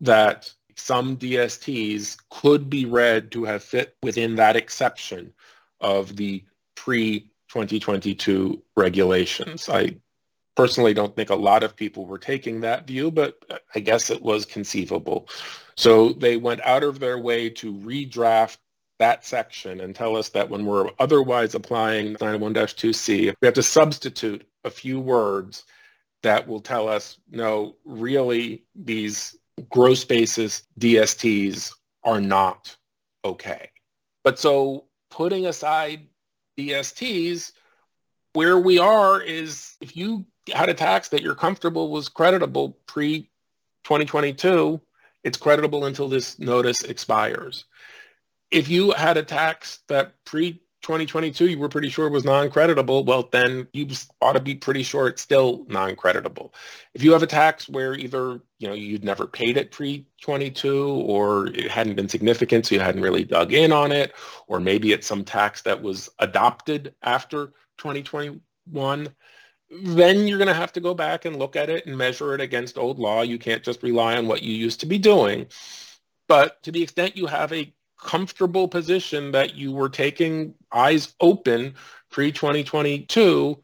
that 0.00 0.52
some 0.76 1.16
DSTs 1.16 2.16
could 2.30 2.70
be 2.70 2.86
read 2.86 3.32
to 3.32 3.44
have 3.44 3.62
fit 3.62 3.96
within 4.02 4.36
that 4.36 4.56
exception 4.56 5.32
of 5.80 6.16
the 6.16 6.44
pre-2022 6.76 8.62
regulations. 8.76 9.68
I 9.68 9.96
personally 10.54 10.94
don't 10.94 11.16
think 11.16 11.30
a 11.30 11.34
lot 11.34 11.62
of 11.62 11.76
people 11.76 12.06
were 12.06 12.18
taking 12.18 12.60
that 12.60 12.86
view, 12.86 13.10
but 13.10 13.42
I 13.74 13.80
guess 13.80 14.10
it 14.10 14.22
was 14.22 14.44
conceivable. 14.44 15.28
So 15.76 16.12
they 16.12 16.36
went 16.36 16.60
out 16.62 16.82
of 16.82 17.00
their 17.00 17.18
way 17.18 17.48
to 17.50 17.72
redraft 17.72 18.58
that 18.98 19.24
section 19.24 19.80
and 19.80 19.94
tell 19.94 20.16
us 20.16 20.28
that 20.30 20.48
when 20.48 20.66
we're 20.66 20.90
otherwise 20.98 21.54
applying 21.54 22.14
901-2C, 22.16 23.34
we 23.40 23.46
have 23.46 23.54
to 23.54 23.62
substitute 23.62 24.46
a 24.64 24.70
few 24.70 25.00
words 25.00 25.64
that 26.22 26.46
will 26.46 26.60
tell 26.60 26.88
us, 26.88 27.18
no, 27.30 27.74
really 27.84 28.64
these 28.74 29.36
gross 29.70 30.04
basis 30.04 30.62
DSTs 30.78 31.72
are 32.04 32.20
not 32.20 32.76
okay. 33.24 33.70
But 34.22 34.38
so 34.38 34.84
putting 35.10 35.46
aside 35.46 36.06
DSTs, 36.58 37.52
where 38.34 38.58
we 38.58 38.78
are 38.78 39.20
is 39.20 39.76
if 39.80 39.96
you 39.96 40.24
had 40.50 40.68
a 40.68 40.74
tax 40.74 41.08
that 41.10 41.22
you're 41.22 41.34
comfortable 41.34 41.90
was 41.90 42.08
creditable 42.08 42.76
pre-2022, 42.86 44.80
it's 45.24 45.38
creditable 45.38 45.84
until 45.84 46.08
this 46.08 46.38
notice 46.38 46.82
expires. 46.82 47.64
If 48.50 48.68
you 48.68 48.90
had 48.92 49.16
a 49.16 49.22
tax 49.22 49.80
that 49.88 50.14
pre-2022 50.24 51.50
you 51.50 51.58
were 51.58 51.68
pretty 51.68 51.88
sure 51.88 52.08
was 52.08 52.24
non-creditable, 52.24 53.04
well 53.04 53.28
then 53.30 53.68
you 53.72 53.86
ought 54.20 54.32
to 54.32 54.40
be 54.40 54.56
pretty 54.56 54.82
sure 54.82 55.06
it's 55.06 55.22
still 55.22 55.64
non-creditable. 55.68 56.52
If 56.92 57.04
you 57.04 57.12
have 57.12 57.22
a 57.22 57.26
tax 57.28 57.68
where 57.68 57.94
either 57.94 58.40
you 58.58 58.68
know 58.68 58.74
you'd 58.74 59.04
never 59.04 59.26
paid 59.26 59.56
it 59.56 59.70
pre-22 59.70 60.88
or 60.88 61.46
it 61.46 61.70
hadn't 61.70 61.94
been 61.94 62.08
significant 62.08 62.66
so 62.66 62.74
you 62.74 62.80
hadn't 62.80 63.02
really 63.02 63.24
dug 63.24 63.52
in 63.52 63.72
on 63.72 63.92
it, 63.92 64.12
or 64.48 64.58
maybe 64.58 64.92
it's 64.92 65.06
some 65.06 65.24
tax 65.24 65.62
that 65.62 65.80
was 65.80 66.10
adopted 66.18 66.94
after 67.02 67.52
2021, 67.78 69.08
then 69.72 70.26
you're 70.26 70.38
going 70.38 70.48
to 70.48 70.54
have 70.54 70.72
to 70.74 70.80
go 70.80 70.94
back 70.94 71.24
and 71.24 71.38
look 71.38 71.56
at 71.56 71.70
it 71.70 71.86
and 71.86 71.96
measure 71.96 72.34
it 72.34 72.40
against 72.40 72.76
old 72.76 72.98
law. 72.98 73.22
You 73.22 73.38
can't 73.38 73.62
just 73.62 73.82
rely 73.82 74.16
on 74.16 74.26
what 74.26 74.42
you 74.42 74.54
used 74.54 74.80
to 74.80 74.86
be 74.86 74.98
doing. 74.98 75.46
But 76.28 76.62
to 76.64 76.72
the 76.72 76.82
extent 76.82 77.16
you 77.16 77.26
have 77.26 77.52
a 77.52 77.72
comfortable 77.98 78.68
position 78.68 79.32
that 79.32 79.54
you 79.54 79.72
were 79.72 79.88
taking 79.88 80.54
eyes 80.72 81.14
open 81.20 81.74
pre-2022, 82.10 83.58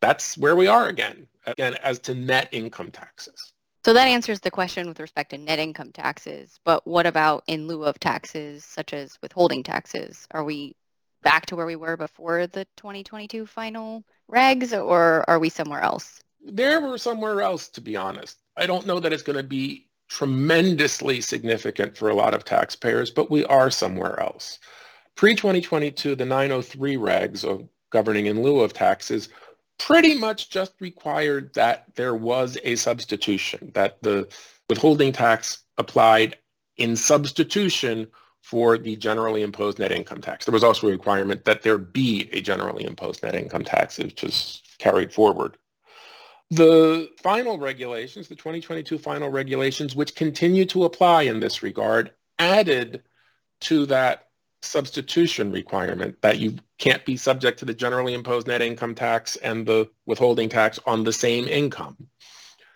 that's 0.00 0.36
where 0.36 0.56
we 0.56 0.66
are 0.66 0.88
again, 0.88 1.26
again, 1.46 1.74
as 1.82 1.98
to 2.00 2.14
net 2.14 2.48
income 2.52 2.90
taxes. 2.90 3.52
So 3.84 3.94
that 3.94 4.08
answers 4.08 4.40
the 4.40 4.50
question 4.50 4.88
with 4.88 5.00
respect 5.00 5.30
to 5.30 5.38
net 5.38 5.58
income 5.58 5.90
taxes. 5.92 6.60
But 6.64 6.86
what 6.86 7.06
about 7.06 7.44
in 7.46 7.66
lieu 7.66 7.84
of 7.84 7.98
taxes, 7.98 8.62
such 8.64 8.92
as 8.92 9.18
withholding 9.22 9.62
taxes? 9.62 10.26
Are 10.32 10.44
we 10.44 10.74
back 11.22 11.46
to 11.46 11.56
where 11.56 11.66
we 11.66 11.76
were 11.76 11.96
before 11.96 12.46
the 12.46 12.66
2022 12.76 13.46
final 13.46 14.04
regs, 14.30 14.72
or 14.72 15.24
are 15.28 15.38
we 15.38 15.48
somewhere 15.48 15.80
else? 15.80 16.22
There 16.44 16.80
we're 16.80 16.98
somewhere 16.98 17.42
else, 17.42 17.68
to 17.70 17.80
be 17.80 17.96
honest. 17.96 18.38
I 18.56 18.66
don't 18.66 18.86
know 18.86 19.00
that 19.00 19.12
it's 19.12 19.22
going 19.22 19.36
to 19.36 19.42
be 19.42 19.88
tremendously 20.08 21.20
significant 21.20 21.96
for 21.96 22.08
a 22.08 22.14
lot 22.14 22.34
of 22.34 22.44
taxpayers, 22.44 23.10
but 23.10 23.30
we 23.30 23.44
are 23.44 23.70
somewhere 23.70 24.18
else. 24.20 24.58
Pre-2022, 25.16 26.16
the 26.16 26.24
903 26.24 26.96
regs 26.96 27.44
of 27.44 27.68
governing 27.90 28.26
in 28.26 28.42
lieu 28.42 28.60
of 28.60 28.72
taxes 28.72 29.28
pretty 29.78 30.14
much 30.18 30.50
just 30.50 30.72
required 30.80 31.52
that 31.54 31.84
there 31.94 32.14
was 32.14 32.58
a 32.64 32.76
substitution, 32.76 33.70
that 33.74 34.02
the 34.02 34.28
withholding 34.68 35.12
tax 35.12 35.62
applied 35.78 36.36
in 36.76 36.96
substitution 36.96 38.06
for 38.42 38.78
the 38.78 38.96
generally 38.96 39.42
imposed 39.42 39.78
net 39.78 39.92
income 39.92 40.20
tax. 40.20 40.44
There 40.44 40.52
was 40.52 40.64
also 40.64 40.88
a 40.88 40.90
requirement 40.90 41.44
that 41.44 41.62
there 41.62 41.78
be 41.78 42.28
a 42.32 42.40
generally 42.40 42.84
imposed 42.84 43.22
net 43.22 43.34
income 43.34 43.64
tax, 43.64 43.98
which 43.98 44.22
was 44.22 44.62
carried 44.78 45.12
forward. 45.12 45.56
The 46.50 47.10
final 47.22 47.58
regulations, 47.58 48.26
the 48.26 48.34
2022 48.34 48.98
final 48.98 49.28
regulations, 49.28 49.94
which 49.94 50.16
continue 50.16 50.64
to 50.66 50.84
apply 50.84 51.22
in 51.22 51.38
this 51.38 51.62
regard, 51.62 52.10
added 52.40 53.04
to 53.60 53.86
that 53.86 54.26
substitution 54.62 55.52
requirement 55.52 56.20
that 56.22 56.38
you 56.38 56.56
can't 56.78 57.04
be 57.04 57.16
subject 57.16 57.58
to 57.58 57.64
the 57.64 57.74
generally 57.74 58.14
imposed 58.14 58.46
net 58.46 58.62
income 58.62 58.94
tax 58.94 59.36
and 59.36 59.66
the 59.66 59.88
withholding 60.06 60.48
tax 60.48 60.78
on 60.86 61.04
the 61.04 61.12
same 61.12 61.46
income. 61.46 61.96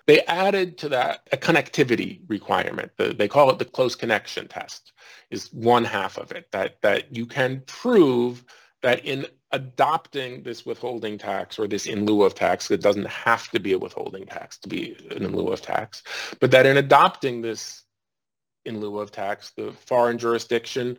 They 0.06 0.20
added 0.22 0.78
to 0.78 0.88
that 0.90 1.28
a 1.32 1.36
connectivity 1.36 2.20
requirement. 2.28 2.92
The, 2.96 3.14
they 3.14 3.28
call 3.28 3.50
it 3.50 3.58
the 3.58 3.64
close 3.64 3.94
connection 3.94 4.48
test 4.48 4.92
is 5.30 5.52
one 5.52 5.84
half 5.84 6.18
of 6.18 6.32
it, 6.32 6.50
that, 6.52 6.80
that 6.82 7.14
you 7.14 7.26
can 7.26 7.62
prove 7.66 8.44
that 8.82 9.04
in 9.04 9.26
adopting 9.52 10.42
this 10.42 10.66
withholding 10.66 11.16
tax 11.16 11.58
or 11.58 11.66
this 11.66 11.86
in 11.86 12.04
lieu 12.04 12.22
of 12.22 12.34
tax, 12.34 12.70
it 12.70 12.82
doesn't 12.82 13.06
have 13.06 13.48
to 13.50 13.60
be 13.60 13.72
a 13.72 13.78
withholding 13.78 14.26
tax 14.26 14.58
to 14.58 14.68
be 14.68 14.96
an 15.10 15.24
in 15.24 15.34
lieu 15.34 15.48
of 15.48 15.62
tax, 15.62 16.02
but 16.40 16.50
that 16.50 16.66
in 16.66 16.76
adopting 16.76 17.40
this 17.40 17.84
in 18.64 18.80
lieu 18.80 18.98
of 18.98 19.10
tax, 19.10 19.52
the 19.56 19.72
foreign 19.86 20.18
jurisdiction 20.18 20.98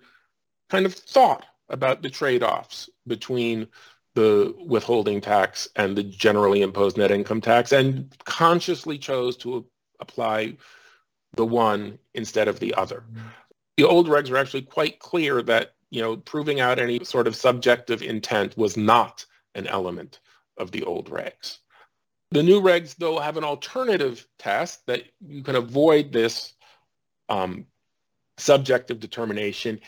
kind 0.69 0.85
of 0.85 0.93
thought 0.93 1.45
about 1.69 2.01
the 2.01 2.09
trade-offs 2.09 2.89
between 3.07 3.67
the 4.15 4.55
withholding 4.65 5.21
tax 5.21 5.67
and 5.75 5.95
the 5.95 6.03
generally 6.03 6.61
imposed 6.61 6.97
net 6.97 7.11
income 7.11 7.41
tax 7.41 7.71
and 7.71 8.11
consciously 8.23 8.97
chose 8.97 9.37
to 9.37 9.65
apply 9.99 10.55
the 11.35 11.45
one 11.45 11.99
instead 12.13 12.47
of 12.47 12.59
the 12.59 12.73
other. 12.75 13.03
The 13.77 13.83
old 13.83 14.07
regs 14.07 14.29
were 14.29 14.37
actually 14.37 14.63
quite 14.63 14.99
clear 14.99 15.41
that, 15.43 15.73
you 15.89 16.01
know, 16.01 16.15
proving 16.15 16.61
out 16.61 16.79
any 16.79 17.03
sort 17.03 17.27
of 17.27 17.35
subjective 17.35 18.01
intent 18.01 18.57
was 18.57 18.77
not 18.77 19.25
an 19.53 19.67
element 19.67 20.19
of 20.57 20.71
the 20.71 20.83
old 20.83 21.09
regs. 21.09 21.57
The 22.31 22.43
new 22.43 22.61
regs, 22.61 22.95
though, 22.95 23.19
have 23.19 23.37
an 23.37 23.43
alternative 23.43 24.25
test 24.39 24.85
that 24.87 25.03
you 25.25 25.43
can 25.43 25.55
avoid 25.55 26.11
this 26.11 26.53
um, 27.27 27.65
subjective 28.37 28.99
determination 28.99 29.81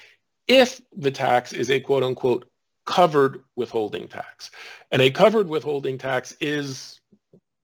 if 0.47 0.81
the 0.95 1.11
tax 1.11 1.53
is 1.53 1.69
a 1.69 1.79
quote 1.79 2.03
unquote 2.03 2.49
covered 2.87 3.43
withholding 3.55 4.07
tax. 4.07 4.49
And 4.91 5.01
a 5.01 5.11
covered 5.11 5.47
withholding 5.47 5.99
tax 5.99 6.35
is, 6.41 6.99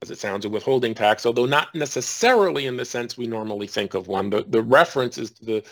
as 0.02 0.12
it 0.12 0.18
sounds, 0.18 0.44
a 0.44 0.48
withholding 0.48 0.94
tax, 0.94 1.26
although 1.26 1.46
not 1.46 1.74
necessarily 1.74 2.66
in 2.66 2.76
the 2.76 2.84
sense 2.84 3.18
we 3.18 3.26
normally 3.26 3.66
think 3.66 3.94
of 3.94 4.06
one. 4.06 4.30
The, 4.30 4.44
the 4.46 4.62
reference 4.62 5.18
is 5.18 5.32
to 5.32 5.44
the 5.44 5.64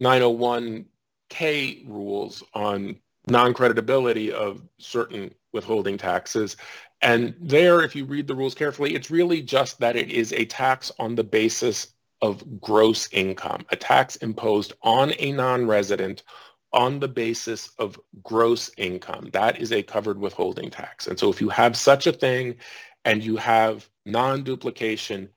901K 0.00 1.88
rules 1.88 2.44
on 2.54 2.96
non-creditability 3.26 4.30
of 4.30 4.62
certain 4.78 5.34
withholding 5.52 5.98
taxes. 5.98 6.56
And 7.02 7.34
there, 7.40 7.82
if 7.82 7.96
you 7.96 8.04
read 8.04 8.26
the 8.26 8.34
rules 8.34 8.54
carefully, 8.54 8.94
it's 8.94 9.10
really 9.10 9.42
just 9.42 9.80
that 9.80 9.96
it 9.96 10.10
is 10.10 10.32
a 10.32 10.44
tax 10.44 10.92
on 10.98 11.14
the 11.14 11.24
basis 11.24 11.94
of 12.20 12.60
gross 12.60 13.08
income, 13.12 13.64
a 13.70 13.76
tax 13.76 14.16
imposed 14.16 14.72
on 14.82 15.12
a 15.18 15.32
non-resident 15.32 16.24
on 16.72 17.00
the 17.00 17.08
basis 17.08 17.70
of 17.78 17.98
gross 18.22 18.70
income. 18.76 19.30
That 19.32 19.60
is 19.60 19.72
a 19.72 19.82
covered 19.82 20.18
withholding 20.18 20.70
tax. 20.70 21.06
And 21.06 21.18
so 21.18 21.30
if 21.30 21.40
you 21.40 21.48
have 21.48 21.76
such 21.76 22.06
a 22.06 22.12
thing 22.12 22.56
and 23.04 23.22
you 23.22 23.36
have 23.36 23.88
non-duplication, 24.04 25.28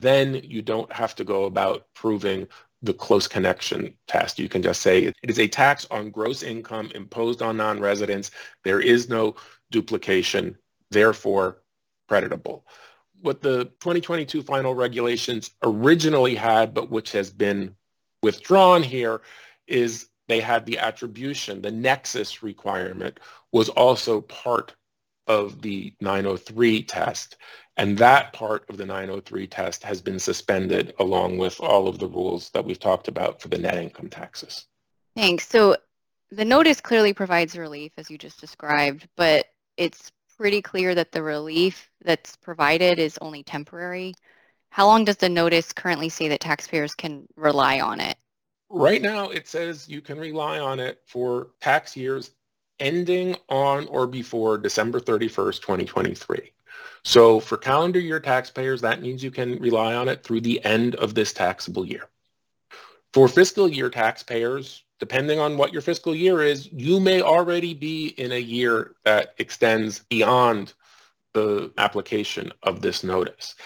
then 0.00 0.40
you 0.44 0.62
don't 0.62 0.92
have 0.92 1.14
to 1.16 1.24
go 1.24 1.44
about 1.44 1.86
proving 1.94 2.46
the 2.82 2.94
close 2.94 3.28
connection 3.28 3.94
test. 4.08 4.38
You 4.38 4.48
can 4.48 4.62
just 4.62 4.80
say 4.80 5.04
it 5.04 5.16
is 5.22 5.38
a 5.38 5.48
tax 5.48 5.86
on 5.90 6.10
gross 6.10 6.42
income 6.42 6.90
imposed 6.94 7.42
on 7.42 7.56
non-residents. 7.56 8.30
There 8.64 8.80
is 8.80 9.08
no 9.08 9.36
duplication, 9.70 10.56
therefore 10.90 11.62
creditable. 12.08 12.64
What 13.20 13.42
the 13.42 13.66
2022 13.80 14.42
final 14.42 14.74
regulations 14.74 15.50
originally 15.62 16.34
had, 16.34 16.72
but 16.72 16.90
which 16.90 17.12
has 17.12 17.30
been 17.30 17.76
withdrawn 18.22 18.82
here, 18.82 19.20
is 19.66 20.09
they 20.30 20.40
had 20.40 20.64
the 20.64 20.78
attribution, 20.78 21.60
the 21.60 21.70
nexus 21.70 22.42
requirement 22.42 23.18
was 23.52 23.68
also 23.68 24.20
part 24.20 24.74
of 25.26 25.60
the 25.62 25.92
903 26.00 26.82
test. 26.84 27.36
And 27.76 27.96
that 27.98 28.32
part 28.32 28.64
of 28.68 28.76
the 28.76 28.86
903 28.86 29.46
test 29.46 29.82
has 29.84 30.00
been 30.00 30.18
suspended 30.18 30.94
along 30.98 31.38
with 31.38 31.60
all 31.60 31.88
of 31.88 31.98
the 31.98 32.06
rules 32.06 32.50
that 32.50 32.64
we've 32.64 32.78
talked 32.78 33.08
about 33.08 33.40
for 33.40 33.48
the 33.48 33.58
net 33.58 33.76
income 33.76 34.08
taxes. 34.08 34.66
Thanks. 35.16 35.48
So 35.48 35.76
the 36.30 36.44
notice 36.44 36.80
clearly 36.80 37.12
provides 37.12 37.56
relief 37.56 37.92
as 37.96 38.10
you 38.10 38.18
just 38.18 38.40
described, 38.40 39.08
but 39.16 39.46
it's 39.76 40.12
pretty 40.36 40.62
clear 40.62 40.94
that 40.94 41.12
the 41.12 41.22
relief 41.22 41.90
that's 42.02 42.36
provided 42.36 42.98
is 42.98 43.18
only 43.20 43.42
temporary. 43.42 44.14
How 44.70 44.86
long 44.86 45.04
does 45.04 45.16
the 45.16 45.28
notice 45.28 45.72
currently 45.72 46.08
say 46.08 46.28
that 46.28 46.40
taxpayers 46.40 46.94
can 46.94 47.26
rely 47.36 47.80
on 47.80 48.00
it? 48.00 48.16
Right 48.72 49.02
now, 49.02 49.30
it 49.30 49.48
says 49.48 49.88
you 49.88 50.00
can 50.00 50.18
rely 50.18 50.60
on 50.60 50.78
it 50.78 51.02
for 51.04 51.48
tax 51.60 51.96
years 51.96 52.30
ending 52.78 53.36
on 53.48 53.88
or 53.88 54.06
before 54.06 54.56
December 54.58 55.00
31st, 55.00 55.60
2023. 55.60 56.52
So 57.02 57.40
for 57.40 57.56
calendar 57.56 57.98
year 57.98 58.20
taxpayers, 58.20 58.80
that 58.82 59.02
means 59.02 59.24
you 59.24 59.32
can 59.32 59.58
rely 59.58 59.94
on 59.96 60.08
it 60.08 60.22
through 60.22 60.42
the 60.42 60.64
end 60.64 60.94
of 60.94 61.14
this 61.14 61.32
taxable 61.32 61.84
year. 61.84 62.08
For 63.12 63.26
fiscal 63.26 63.68
year 63.68 63.90
taxpayers, 63.90 64.84
depending 65.00 65.40
on 65.40 65.56
what 65.56 65.72
your 65.72 65.82
fiscal 65.82 66.14
year 66.14 66.40
is, 66.40 66.70
you 66.72 67.00
may 67.00 67.22
already 67.22 67.74
be 67.74 68.08
in 68.18 68.30
a 68.30 68.40
year 68.40 68.94
that 69.04 69.34
extends 69.38 69.98
beyond 69.98 70.74
the 71.32 71.72
application 71.76 72.52
of 72.62 72.82
this 72.82 73.02
notice. 73.02 73.56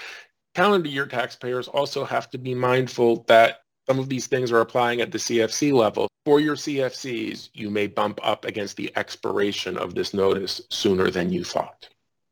Calendar 0.54 0.88
year 0.88 1.06
taxpayers 1.06 1.68
also 1.68 2.04
have 2.04 2.30
to 2.30 2.38
be 2.38 2.54
mindful 2.54 3.24
that 3.28 3.63
some 3.86 3.98
of 3.98 4.08
these 4.08 4.26
things 4.26 4.50
are 4.50 4.60
applying 4.60 5.00
at 5.00 5.12
the 5.12 5.18
CFC 5.18 5.72
level. 5.72 6.08
For 6.24 6.40
your 6.40 6.56
CFCs, 6.56 7.50
you 7.52 7.70
may 7.70 7.86
bump 7.86 8.18
up 8.22 8.44
against 8.44 8.76
the 8.76 8.92
expiration 8.96 9.76
of 9.76 9.94
this 9.94 10.14
notice 10.14 10.60
sooner 10.70 11.10
than 11.10 11.32
you 11.32 11.44
thought. 11.44 11.88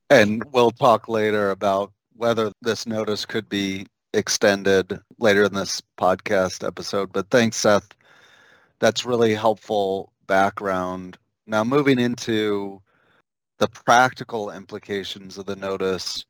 And 0.08 0.42
we'll 0.52 0.70
talk 0.70 1.08
later 1.08 1.50
about 1.50 1.92
whether 2.14 2.52
this 2.62 2.86
notice 2.86 3.26
could 3.26 3.48
be 3.48 3.86
extended 4.14 4.98
later 5.18 5.44
in 5.44 5.54
this 5.54 5.82
podcast 5.98 6.66
episode. 6.66 7.12
But 7.12 7.30
thanks, 7.30 7.56
Seth. 7.56 7.88
That's 8.78 9.04
really 9.04 9.34
helpful 9.34 10.12
background. 10.26 11.18
Now 11.46 11.64
moving 11.64 11.98
into 11.98 12.80
the 13.58 13.68
practical 13.68 14.50
implications 14.50 15.38
of 15.38 15.46
the 15.46 15.56
notice. 15.56 16.24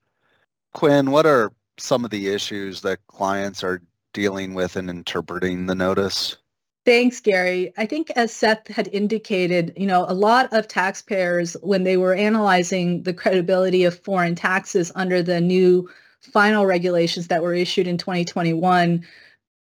Quinn, 0.74 1.10
what 1.10 1.26
are 1.26 1.52
some 1.78 2.04
of 2.04 2.10
the 2.10 2.28
issues 2.28 2.80
that 2.82 3.06
clients 3.06 3.64
are 3.64 3.80
dealing 4.12 4.54
with 4.54 4.76
and 4.76 4.90
interpreting 4.90 5.66
the 5.66 5.74
notice? 5.74 6.36
Thanks, 6.84 7.20
Gary. 7.20 7.72
I 7.76 7.86
think 7.86 8.10
as 8.16 8.32
Seth 8.32 8.66
had 8.66 8.88
indicated, 8.88 9.72
you 9.76 9.86
know, 9.86 10.04
a 10.08 10.14
lot 10.14 10.52
of 10.52 10.66
taxpayers, 10.66 11.56
when 11.62 11.84
they 11.84 11.96
were 11.96 12.14
analyzing 12.14 13.04
the 13.04 13.14
credibility 13.14 13.84
of 13.84 13.98
foreign 14.00 14.34
taxes 14.34 14.90
under 14.96 15.22
the 15.22 15.40
new 15.40 15.88
final 16.20 16.66
regulations 16.66 17.28
that 17.28 17.42
were 17.42 17.54
issued 17.54 17.86
in 17.86 17.98
2021, 17.98 19.04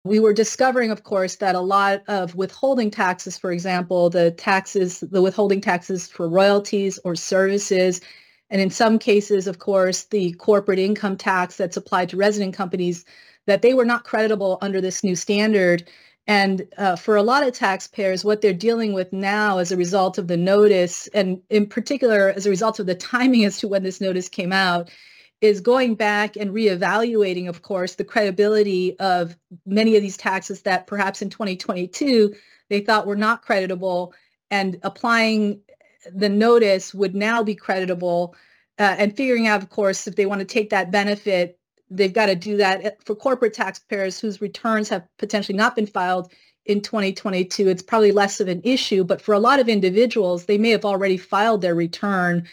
we 0.04 0.18
were 0.18 0.32
discovering, 0.32 0.90
of 0.90 1.04
course, 1.04 1.36
that 1.36 1.54
a 1.54 1.60
lot 1.60 2.02
of 2.08 2.34
withholding 2.34 2.90
taxes, 2.90 3.38
for 3.38 3.52
example, 3.52 4.10
the 4.10 4.30
taxes, 4.32 5.00
the 5.00 5.22
withholding 5.22 5.60
taxes 5.60 6.08
for 6.08 6.28
royalties 6.28 6.98
or 7.04 7.14
services, 7.14 8.00
and 8.50 8.60
in 8.60 8.70
some 8.70 8.98
cases, 8.98 9.46
of 9.46 9.58
course, 9.58 10.04
the 10.04 10.32
corporate 10.32 10.78
income 10.78 11.16
tax 11.16 11.56
that's 11.56 11.76
applied 11.76 12.08
to 12.08 12.16
resident 12.16 12.54
companies, 12.54 13.04
that 13.46 13.62
they 13.62 13.74
were 13.74 13.84
not 13.84 14.04
creditable 14.04 14.58
under 14.60 14.80
this 14.80 15.02
new 15.02 15.16
standard. 15.16 15.88
And 16.26 16.68
uh, 16.78 16.96
for 16.96 17.16
a 17.16 17.22
lot 17.22 17.46
of 17.46 17.52
taxpayers, 17.52 18.24
what 18.24 18.40
they're 18.40 18.52
dealing 18.52 18.92
with 18.92 19.12
now 19.12 19.58
as 19.58 19.72
a 19.72 19.76
result 19.76 20.18
of 20.18 20.28
the 20.28 20.36
notice, 20.36 21.08
and 21.08 21.40
in 21.50 21.66
particular 21.66 22.30
as 22.30 22.46
a 22.46 22.50
result 22.50 22.78
of 22.78 22.86
the 22.86 22.94
timing 22.94 23.44
as 23.46 23.58
to 23.58 23.68
when 23.68 23.82
this 23.82 24.00
notice 24.00 24.28
came 24.28 24.52
out, 24.52 24.90
is 25.40 25.60
going 25.60 25.96
back 25.96 26.36
and 26.36 26.52
reevaluating, 26.52 27.48
of 27.48 27.62
course, 27.62 27.96
the 27.96 28.04
credibility 28.04 28.96
of 29.00 29.36
many 29.66 29.96
of 29.96 30.02
these 30.02 30.16
taxes 30.16 30.62
that 30.62 30.86
perhaps 30.86 31.20
in 31.20 31.30
2022 31.30 32.32
they 32.68 32.80
thought 32.80 33.08
were 33.08 33.16
not 33.16 33.42
creditable 33.42 34.14
and 34.50 34.78
applying 34.82 35.60
the 36.14 36.28
notice 36.28 36.94
would 36.94 37.14
now 37.14 37.42
be 37.42 37.54
creditable 37.54 38.34
uh, 38.78 38.94
and 38.98 39.16
figuring 39.16 39.46
out, 39.46 39.62
of 39.62 39.68
course, 39.68 40.06
if 40.06 40.16
they 40.16 40.26
want 40.26 40.38
to 40.38 40.44
take 40.44 40.70
that 40.70 40.90
benefit 40.90 41.58
they've 41.96 42.12
got 42.12 42.26
to 42.26 42.34
do 42.34 42.56
that 42.56 42.84
eh, 42.84 42.90
for 43.04 43.14
corporate 43.14 43.54
taxpayers 43.54 44.18
whose 44.18 44.40
returns 44.40 44.88
have 44.88 45.06
potentially 45.18 45.56
not 45.56 45.76
been 45.76 45.86
filed 45.86 46.32
in 46.64 46.80
2022 46.80 47.68
it's 47.68 47.82
probably 47.82 48.12
less 48.12 48.40
of 48.40 48.48
an 48.48 48.60
issue 48.64 49.04
but 49.04 49.20
for 49.20 49.32
a 49.32 49.38
lot 49.38 49.60
of 49.60 49.68
individuals 49.68 50.46
they 50.46 50.58
may 50.58 50.70
have 50.70 50.84
already 50.84 51.16
filed 51.16 51.60
their 51.60 51.74
return 51.74 52.46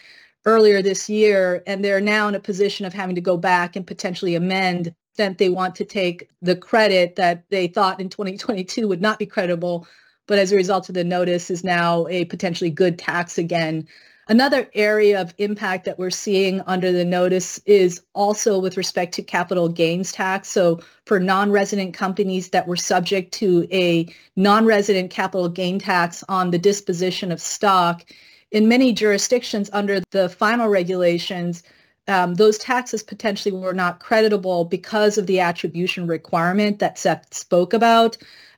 earlier 0.44 0.82
this 0.82 1.08
year 1.08 1.62
and 1.66 1.84
they're 1.84 2.00
now 2.00 2.26
in 2.28 2.34
a 2.34 2.40
position 2.40 2.86
of 2.86 2.92
having 2.92 3.14
to 3.14 3.20
go 3.20 3.36
back 3.36 3.76
and 3.76 3.86
potentially 3.86 4.34
amend 4.34 4.94
that 5.16 5.38
they 5.38 5.48
want 5.48 5.74
to 5.74 5.84
take 5.84 6.28
the 6.40 6.56
credit 6.56 7.16
that 7.16 7.44
they 7.50 7.66
thought 7.66 8.00
in 8.00 8.08
2022 8.08 8.88
would 8.88 9.02
not 9.02 9.18
be 9.18 9.26
credible 9.26 9.86
but 10.26 10.38
as 10.38 10.52
a 10.52 10.56
result 10.56 10.88
of 10.88 10.94
the 10.94 11.04
notice 11.04 11.50
is 11.50 11.64
now 11.64 12.06
a 12.08 12.24
potentially 12.26 12.70
good 12.70 12.98
tax 12.98 13.38
again 13.38 13.86
Another 14.30 14.70
area 14.74 15.20
of 15.20 15.34
impact 15.38 15.84
that 15.86 15.98
we're 15.98 16.08
seeing 16.08 16.60
under 16.68 16.92
the 16.92 17.04
notice 17.04 17.58
is 17.66 18.00
also 18.14 18.60
with 18.60 18.76
respect 18.76 19.12
to 19.14 19.24
capital 19.24 19.68
gains 19.68 20.12
tax. 20.12 20.48
So 20.48 20.78
for 21.04 21.18
non-resident 21.18 21.94
companies 21.94 22.50
that 22.50 22.68
were 22.68 22.76
subject 22.76 23.34
to 23.34 23.66
a 23.72 24.06
non-resident 24.36 25.10
capital 25.10 25.48
gain 25.48 25.80
tax 25.80 26.22
on 26.28 26.52
the 26.52 26.60
disposition 26.60 27.32
of 27.32 27.40
stock, 27.40 28.04
in 28.52 28.68
many 28.68 28.92
jurisdictions 28.92 29.68
under 29.72 30.00
the 30.12 30.28
final 30.28 30.68
regulations, 30.68 31.64
um, 32.06 32.34
those 32.34 32.56
taxes 32.56 33.02
potentially 33.02 33.50
were 33.50 33.74
not 33.74 33.98
creditable 33.98 34.64
because 34.64 35.18
of 35.18 35.26
the 35.26 35.40
attribution 35.40 36.06
requirement 36.06 36.78
that 36.78 36.98
Seth 36.98 37.34
spoke 37.34 37.72
about. 37.72 38.16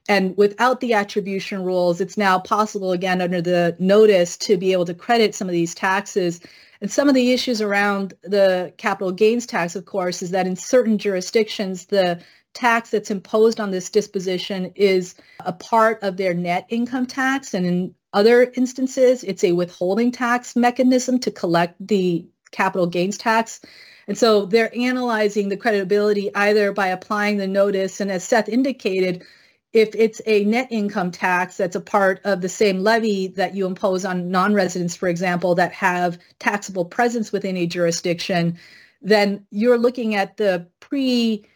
And 0.08 0.36
without 0.36 0.80
the 0.80 0.94
attribution 0.94 1.62
rules, 1.62 2.00
it's 2.00 2.16
now 2.16 2.38
possible 2.38 2.92
again 2.92 3.20
under 3.20 3.40
the 3.40 3.76
notice 3.78 4.36
to 4.38 4.56
be 4.56 4.72
able 4.72 4.84
to 4.86 4.94
credit 4.94 5.34
some 5.34 5.48
of 5.48 5.52
these 5.52 5.74
taxes. 5.74 6.40
And 6.80 6.90
some 6.90 7.08
of 7.08 7.14
the 7.14 7.32
issues 7.32 7.60
around 7.60 8.14
the 8.22 8.72
capital 8.76 9.12
gains 9.12 9.46
tax, 9.46 9.76
of 9.76 9.84
course, 9.84 10.20
is 10.20 10.32
that 10.32 10.46
in 10.46 10.56
certain 10.56 10.98
jurisdictions, 10.98 11.86
the 11.86 12.20
tax 12.54 12.90
that's 12.90 13.10
imposed 13.10 13.60
on 13.60 13.70
this 13.70 13.88
disposition 13.88 14.72
is 14.74 15.14
a 15.40 15.52
part 15.52 16.02
of 16.02 16.16
their 16.16 16.34
net 16.34 16.66
income 16.68 17.06
tax. 17.06 17.54
And 17.54 17.64
in 17.64 17.94
other 18.12 18.52
instances, 18.56 19.22
it's 19.22 19.44
a 19.44 19.52
withholding 19.52 20.10
tax 20.10 20.56
mechanism 20.56 21.20
to 21.20 21.30
collect 21.30 21.74
the 21.86 22.26
capital 22.50 22.86
gains 22.86 23.16
tax. 23.16 23.60
And 24.08 24.18
so 24.18 24.46
they're 24.46 24.76
analyzing 24.76 25.48
the 25.48 25.56
credibility 25.56 26.34
either 26.34 26.72
by 26.72 26.88
applying 26.88 27.36
the 27.36 27.46
notice, 27.46 28.00
and 28.00 28.10
as 28.10 28.24
Seth 28.24 28.48
indicated, 28.48 29.24
if 29.72 29.94
it's 29.94 30.20
a 30.26 30.44
net 30.44 30.68
income 30.70 31.10
tax 31.10 31.56
that's 31.56 31.76
a 31.76 31.80
part 31.80 32.20
of 32.24 32.40
the 32.40 32.48
same 32.48 32.82
levy 32.82 33.28
that 33.28 33.54
you 33.54 33.66
impose 33.66 34.04
on 34.04 34.30
non-residents, 34.30 34.94
for 34.94 35.08
example, 35.08 35.54
that 35.54 35.72
have 35.72 36.18
taxable 36.38 36.84
presence 36.84 37.32
within 37.32 37.56
a 37.56 37.66
jurisdiction, 37.66 38.58
then 39.00 39.46
you're 39.50 39.78
looking 39.78 40.14
at 40.14 40.36
the 40.36 40.66
pre 40.80 41.46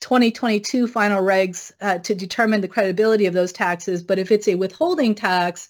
2022 0.00 0.86
final 0.86 1.22
regs 1.22 1.72
uh, 1.80 1.98
to 1.98 2.14
determine 2.14 2.60
the 2.60 2.68
credibility 2.68 3.26
of 3.26 3.34
those 3.34 3.52
taxes. 3.52 4.02
But 4.02 4.18
if 4.18 4.30
it's 4.30 4.48
a 4.48 4.54
withholding 4.54 5.14
tax, 5.14 5.68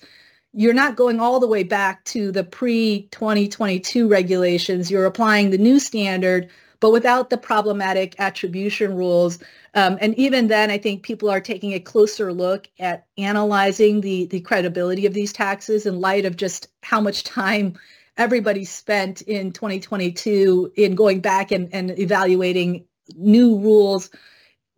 you're 0.53 0.75
not 0.75 0.97
going 0.97 1.19
all 1.19 1.41
the 1.41 1.49
way 1.49 1.63
back 1.63 2.05
to 2.07 2.31
the 2.31 2.45
pre 2.45 3.09
2022 3.11 4.09
regulations. 4.09 4.91
You're 4.91 5.07
applying 5.07 5.51
the 5.51 5.59
new 5.59 5.79
standard, 5.81 6.51
but 6.81 6.91
without 6.91 7.31
the 7.31 7.38
problematic 7.38 8.14
attribution 8.19 8.95
rules 8.95 9.38
um, 9.79 9.97
and 10.01 10.12
even 10.19 10.49
then, 10.49 10.73
I 10.73 10.79
think 10.79 11.05
people 11.05 11.31
are 11.31 11.41
taking 11.41 11.73
a 11.73 11.79
closer 11.79 12.33
look 12.33 12.69
at 12.81 13.07
analyzing 13.17 14.01
the, 14.01 14.27
the 14.27 14.41
credibility 14.41 15.07
of 15.07 15.14
these 15.14 15.33
taxes 15.33 15.87
in 15.87 16.01
light 16.01 16.25
of 16.25 16.37
just 16.37 16.67
how 16.83 17.01
much 17.01 17.23
time 17.23 17.79
everybody 18.17 18.64
spent 18.64 19.23
in 19.23 19.53
2022 19.53 20.73
in 20.77 20.97
going 20.97 21.21
back 21.21 21.53
and, 21.53 21.73
and 21.73 21.97
evaluating 21.99 22.87
new 23.14 23.57
rules 23.59 24.11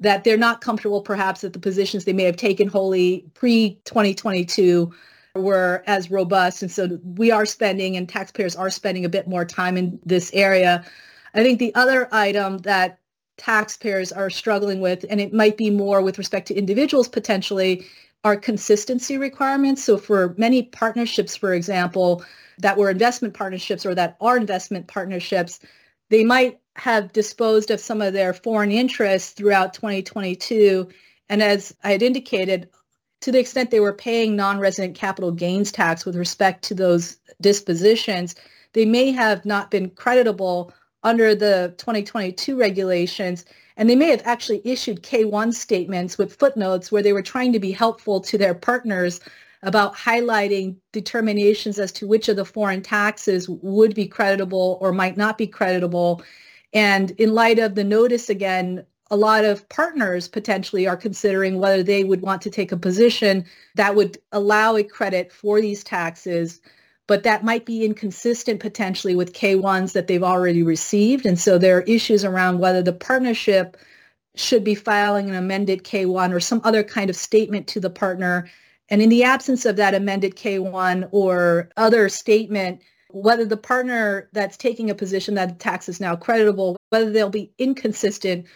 that 0.00 0.24
they're 0.24 0.36
not 0.36 0.60
comfortable 0.60 1.00
perhaps 1.00 1.40
that 1.40 1.54
the 1.54 1.58
positions 1.58 2.04
they 2.04 2.12
may 2.12 2.24
have 2.24 2.36
taken 2.36 2.68
wholly 2.68 3.24
pre-2022 3.32 4.92
were 5.34 5.82
as 5.86 6.10
robust. 6.10 6.62
And 6.62 6.70
so 6.70 6.98
we 7.02 7.30
are 7.30 7.46
spending 7.46 7.96
and 7.96 8.08
taxpayers 8.08 8.56
are 8.56 8.70
spending 8.70 9.06
a 9.06 9.08
bit 9.08 9.28
more 9.28 9.46
time 9.46 9.78
in 9.78 9.98
this 10.04 10.30
area. 10.34 10.84
I 11.34 11.42
think 11.42 11.58
the 11.58 11.74
other 11.74 12.08
item 12.12 12.58
that 12.58 12.98
taxpayers 13.38 14.12
are 14.12 14.30
struggling 14.30 14.80
with, 14.80 15.04
and 15.08 15.20
it 15.20 15.32
might 15.32 15.56
be 15.56 15.70
more 15.70 16.02
with 16.02 16.18
respect 16.18 16.48
to 16.48 16.54
individuals 16.54 17.08
potentially, 17.08 17.86
are 18.22 18.36
consistency 18.36 19.16
requirements. 19.16 19.82
So 19.82 19.96
for 19.96 20.34
many 20.36 20.64
partnerships, 20.64 21.36
for 21.36 21.54
example, 21.54 22.22
that 22.58 22.76
were 22.76 22.90
investment 22.90 23.32
partnerships 23.32 23.86
or 23.86 23.94
that 23.94 24.16
are 24.20 24.36
investment 24.36 24.88
partnerships, 24.88 25.60
they 26.10 26.24
might 26.24 26.60
have 26.76 27.12
disposed 27.12 27.70
of 27.70 27.80
some 27.80 28.02
of 28.02 28.12
their 28.12 28.34
foreign 28.34 28.72
interests 28.72 29.32
throughout 29.32 29.72
2022. 29.72 30.88
And 31.28 31.42
as 31.42 31.74
I 31.82 31.92
had 31.92 32.02
indicated, 32.02 32.68
to 33.22 33.32
the 33.32 33.38
extent 33.38 33.70
they 33.70 33.80
were 33.80 33.94
paying 33.94 34.36
non-resident 34.36 34.96
capital 34.96 35.30
gains 35.30 35.72
tax 35.72 36.04
with 36.04 36.16
respect 36.16 36.62
to 36.64 36.74
those 36.74 37.18
dispositions, 37.40 38.34
they 38.72 38.84
may 38.84 39.10
have 39.12 39.44
not 39.44 39.70
been 39.70 39.90
creditable 39.90 40.72
under 41.02 41.34
the 41.34 41.74
2022 41.78 42.56
regulations. 42.58 43.44
And 43.76 43.88
they 43.88 43.96
may 43.96 44.10
have 44.10 44.22
actually 44.24 44.60
issued 44.64 45.02
K1 45.02 45.54
statements 45.54 46.18
with 46.18 46.36
footnotes 46.36 46.92
where 46.92 47.02
they 47.02 47.12
were 47.12 47.22
trying 47.22 47.52
to 47.52 47.60
be 47.60 47.72
helpful 47.72 48.20
to 48.20 48.36
their 48.36 48.54
partners 48.54 49.20
about 49.62 49.94
highlighting 49.94 50.76
determinations 50.92 51.78
as 51.78 51.92
to 51.92 52.06
which 52.06 52.28
of 52.28 52.36
the 52.36 52.44
foreign 52.44 52.82
taxes 52.82 53.48
would 53.48 53.94
be 53.94 54.06
creditable 54.06 54.78
or 54.80 54.92
might 54.92 55.16
not 55.16 55.36
be 55.36 55.46
creditable. 55.46 56.22
And 56.72 57.10
in 57.12 57.34
light 57.34 57.58
of 57.58 57.74
the 57.74 57.84
notice 57.84 58.30
again, 58.30 58.84
a 59.10 59.16
lot 59.16 59.44
of 59.44 59.68
partners 59.68 60.28
potentially 60.28 60.86
are 60.86 60.96
considering 60.96 61.58
whether 61.58 61.82
they 61.82 62.04
would 62.04 62.22
want 62.22 62.40
to 62.42 62.50
take 62.50 62.72
a 62.72 62.76
position 62.76 63.44
that 63.74 63.94
would 63.94 64.18
allow 64.32 64.76
a 64.76 64.84
credit 64.84 65.32
for 65.32 65.60
these 65.60 65.82
taxes 65.82 66.60
but 67.10 67.24
that 67.24 67.42
might 67.42 67.66
be 67.66 67.84
inconsistent 67.84 68.60
potentially 68.60 69.16
with 69.16 69.32
K1s 69.32 69.94
that 69.94 70.06
they've 70.06 70.22
already 70.22 70.62
received. 70.62 71.26
And 71.26 71.36
so 71.36 71.58
there 71.58 71.78
are 71.78 71.82
issues 71.82 72.24
around 72.24 72.60
whether 72.60 72.82
the 72.82 72.92
partnership 72.92 73.76
should 74.36 74.62
be 74.62 74.76
filing 74.76 75.28
an 75.28 75.34
amended 75.34 75.82
K1 75.82 76.32
or 76.32 76.38
some 76.38 76.60
other 76.62 76.84
kind 76.84 77.10
of 77.10 77.16
statement 77.16 77.66
to 77.66 77.80
the 77.80 77.90
partner. 77.90 78.48
And 78.90 79.02
in 79.02 79.08
the 79.08 79.24
absence 79.24 79.66
of 79.66 79.74
that 79.74 79.92
amended 79.92 80.36
K1 80.36 81.08
or 81.10 81.68
other 81.76 82.08
statement, 82.08 82.80
whether 83.08 83.44
the 83.44 83.56
partner 83.56 84.28
that's 84.32 84.56
taking 84.56 84.88
a 84.88 84.94
position 84.94 85.34
that 85.34 85.48
the 85.48 85.54
tax 85.56 85.88
is 85.88 85.98
now 85.98 86.14
creditable, 86.14 86.76
whether 86.90 87.10
they'll 87.10 87.28
be 87.28 87.52
inconsistent 87.58 88.46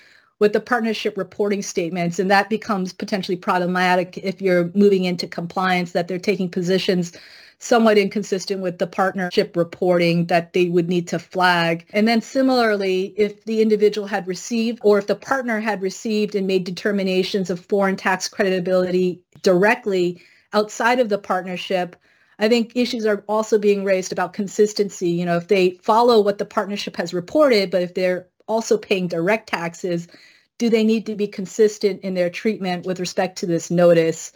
with 0.45 0.53
the 0.53 0.61
partnership 0.61 1.17
reporting 1.17 1.63
statements. 1.63 2.19
And 2.19 2.31
that 2.31 2.51
becomes 2.51 2.93
potentially 2.93 3.35
problematic 3.35 4.19
if 4.19 4.43
you're 4.43 4.71
moving 4.75 5.07
into 5.07 5.27
compliance, 5.27 5.93
that 5.93 6.07
they're 6.07 6.19
taking 6.19 6.51
positions 6.51 7.13
somewhat 7.61 7.97
inconsistent 7.97 8.61
with 8.61 8.77
the 8.77 8.87
partnership 8.87 9.57
reporting 9.57 10.27
that 10.27 10.53
they 10.53 10.69
would 10.69 10.87
need 10.87 11.09
to 11.09 11.19
flag. 11.19 11.87
And 11.95 12.07
then 12.07 12.21
similarly, 12.21 13.15
if 13.17 13.43
the 13.47 13.63
individual 13.63 14.07
had 14.07 14.29
received 14.29 14.81
or 14.83 14.99
if 14.99 15.07
the 15.07 15.17
partner 15.17 15.61
had 15.61 15.81
received 15.81 16.35
and 16.35 16.47
made 16.47 16.65
determinations 16.65 17.49
of 17.49 17.65
foreign 17.65 17.97
tax 17.97 18.29
creditability 18.29 19.21
directly 19.41 20.21
outside 20.53 21.01
of 21.01 21.09
the 21.09 21.17
partnership, 21.17 21.97
I 22.39 22.51
think 22.51 22.73
issues 22.75 23.07
are 23.07 23.25
also 23.29 23.59
being 23.59 23.83
raised 23.83 24.13
about 24.13 24.35
consistency. 24.35 25.09
You 25.09 25.25
know, 25.25 25.39
if 25.39 25.49
they 25.49 25.71
follow 25.83 26.21
what 26.21 26.37
the 26.37 26.45
partnership 26.45 26.97
has 26.99 27.15
reported, 27.15 27.71
but 27.71 27.81
if 27.81 27.95
they're 27.95 28.27
also 28.47 28.77
paying 28.77 29.09
direct 29.09 29.49
taxes, 29.49 30.09
do 30.59 30.71
they 30.71 30.85
need 30.85 31.07
to 31.07 31.15
be 31.15 31.27
consistent 31.27 32.01
in 32.03 32.15
their 32.15 32.31
treatment 32.31 32.87
with 32.87 33.01
respect 33.01 33.39
to 33.39 33.47
this 33.47 33.71
notice 33.71 34.33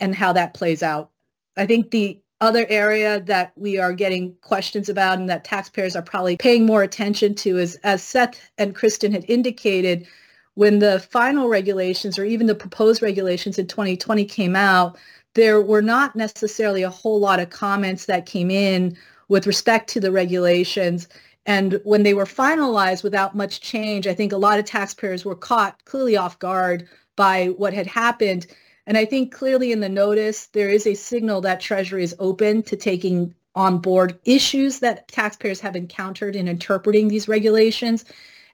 and 0.00 0.14
how 0.14 0.32
that 0.32 0.54
plays 0.54 0.82
out? 0.82 1.10
I 1.56 1.66
think 1.66 1.90
the 1.90 2.20
other 2.40 2.66
area 2.68 3.20
that 3.20 3.52
we 3.56 3.78
are 3.78 3.92
getting 3.92 4.34
questions 4.40 4.88
about 4.88 5.18
and 5.18 5.28
that 5.28 5.44
taxpayers 5.44 5.94
are 5.94 6.02
probably 6.02 6.36
paying 6.36 6.64
more 6.64 6.82
attention 6.82 7.34
to 7.34 7.58
is, 7.58 7.76
as 7.84 8.02
Seth 8.02 8.40
and 8.56 8.74
Kristen 8.74 9.12
had 9.12 9.24
indicated, 9.28 10.06
when 10.54 10.78
the 10.78 11.00
final 11.00 11.48
regulations 11.48 12.18
or 12.18 12.24
even 12.24 12.46
the 12.46 12.54
proposed 12.54 13.02
regulations 13.02 13.58
in 13.58 13.66
2020 13.66 14.24
came 14.24 14.56
out, 14.56 14.98
there 15.34 15.60
were 15.60 15.82
not 15.82 16.16
necessarily 16.16 16.82
a 16.82 16.90
whole 16.90 17.20
lot 17.20 17.40
of 17.40 17.50
comments 17.50 18.06
that 18.06 18.26
came 18.26 18.50
in 18.50 18.96
with 19.28 19.46
respect 19.46 19.88
to 19.90 20.00
the 20.00 20.10
regulations. 20.10 21.08
And 21.46 21.80
when 21.84 22.02
they 22.02 22.14
were 22.14 22.24
finalized 22.24 23.02
without 23.02 23.34
much 23.34 23.60
change, 23.60 24.06
I 24.06 24.14
think 24.14 24.32
a 24.32 24.36
lot 24.36 24.58
of 24.58 24.64
taxpayers 24.64 25.24
were 25.24 25.34
caught 25.34 25.84
clearly 25.84 26.16
off 26.16 26.38
guard 26.38 26.88
by 27.16 27.46
what 27.46 27.74
had 27.74 27.86
happened. 27.86 28.46
And 28.86 28.96
I 28.96 29.04
think 29.04 29.32
clearly 29.32 29.72
in 29.72 29.80
the 29.80 29.88
notice, 29.88 30.46
there 30.48 30.68
is 30.68 30.86
a 30.86 30.94
signal 30.94 31.40
that 31.42 31.60
Treasury 31.60 32.02
is 32.02 32.14
open 32.18 32.62
to 32.64 32.76
taking 32.76 33.34
on 33.54 33.78
board 33.78 34.18
issues 34.24 34.78
that 34.80 35.08
taxpayers 35.08 35.60
have 35.60 35.76
encountered 35.76 36.36
in 36.36 36.46
interpreting 36.46 37.08
these 37.08 37.28
regulations 37.28 38.04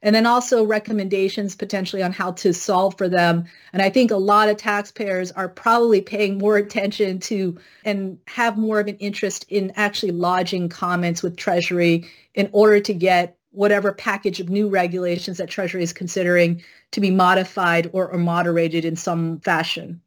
and 0.07 0.15
then 0.15 0.25
also 0.25 0.65
recommendations 0.65 1.57
potentially 1.57 2.01
on 2.01 2.13
how 2.13 2.31
to 2.31 2.55
solve 2.55 2.97
for 2.97 3.09
them. 3.09 3.45
And 3.73 3.83
I 3.83 3.91
think 3.91 4.13
a 4.13 4.17
lot 4.17 4.49
of 4.49 4.57
taxpayers 4.57 5.33
are 5.33 5.49
probably 5.49 6.01
paying 6.01 6.39
more 6.39 6.57
attention 6.57 7.19
to 7.21 7.59
and 7.85 8.17
have 8.29 8.57
more 8.57 8.79
of 8.79 8.87
an 8.87 8.99
interest 8.99 9.47
in 9.49 9.73
actually 9.75 10.13
lodging 10.13 10.69
comments 10.69 11.25
with 11.25 11.37
Treasury 11.37 12.09
in 12.35 12.49
order 12.53 12.79
to 12.79 12.95
get 12.95 13.37
whatever 13.51 13.93
package 13.93 14.39
of 14.39 14.49
new 14.49 14.69
regulations 14.69 15.39
that 15.39 15.51
Treasury 15.51 15.83
is 15.83 15.93
considering 15.93 16.63
to 16.93 17.01
be 17.01 17.11
modified 17.11 17.91
or, 17.93 18.09
or 18.09 18.19
moderated 18.19 18.85
in 18.85 18.95
some 18.95 19.41
fashion. 19.41 20.01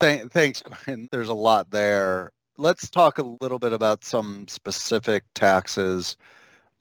Th- 0.00 0.26
thanks, 0.32 0.60
Gwen. 0.60 1.08
There's 1.12 1.28
a 1.28 1.34
lot 1.34 1.70
there. 1.70 2.32
Let's 2.58 2.90
talk 2.90 3.18
a 3.18 3.36
little 3.40 3.60
bit 3.60 3.72
about 3.72 4.02
some 4.02 4.48
specific 4.48 5.22
taxes. 5.36 6.16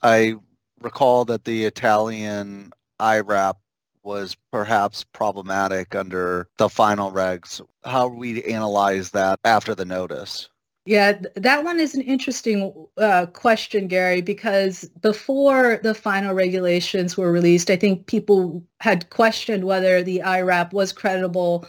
I 0.01 0.37
recall 0.81 1.25
that 1.25 1.45
the 1.45 1.65
Italian 1.65 2.71
IRAP 2.99 3.57
was 4.03 4.35
perhaps 4.51 5.03
problematic 5.03 5.95
under 5.95 6.47
the 6.57 6.69
final 6.69 7.11
regs. 7.11 7.61
How 7.83 8.07
we 8.07 8.43
analyze 8.43 9.11
that 9.11 9.39
after 9.43 9.75
the 9.75 9.85
notice? 9.85 10.49
Yeah, 10.85 11.19
that 11.35 11.63
one 11.63 11.79
is 11.79 11.93
an 11.93 12.01
interesting 12.01 12.73
uh, 12.97 13.27
question, 13.27 13.87
Gary, 13.87 14.21
because 14.21 14.85
before 15.01 15.79
the 15.83 15.93
final 15.93 16.33
regulations 16.33 17.15
were 17.15 17.31
released, 17.31 17.69
I 17.69 17.75
think 17.75 18.07
people 18.07 18.63
had 18.79 19.09
questioned 19.11 19.65
whether 19.65 20.01
the 20.01 20.21
IRAP 20.23 20.73
was 20.73 20.91
credible 20.91 21.67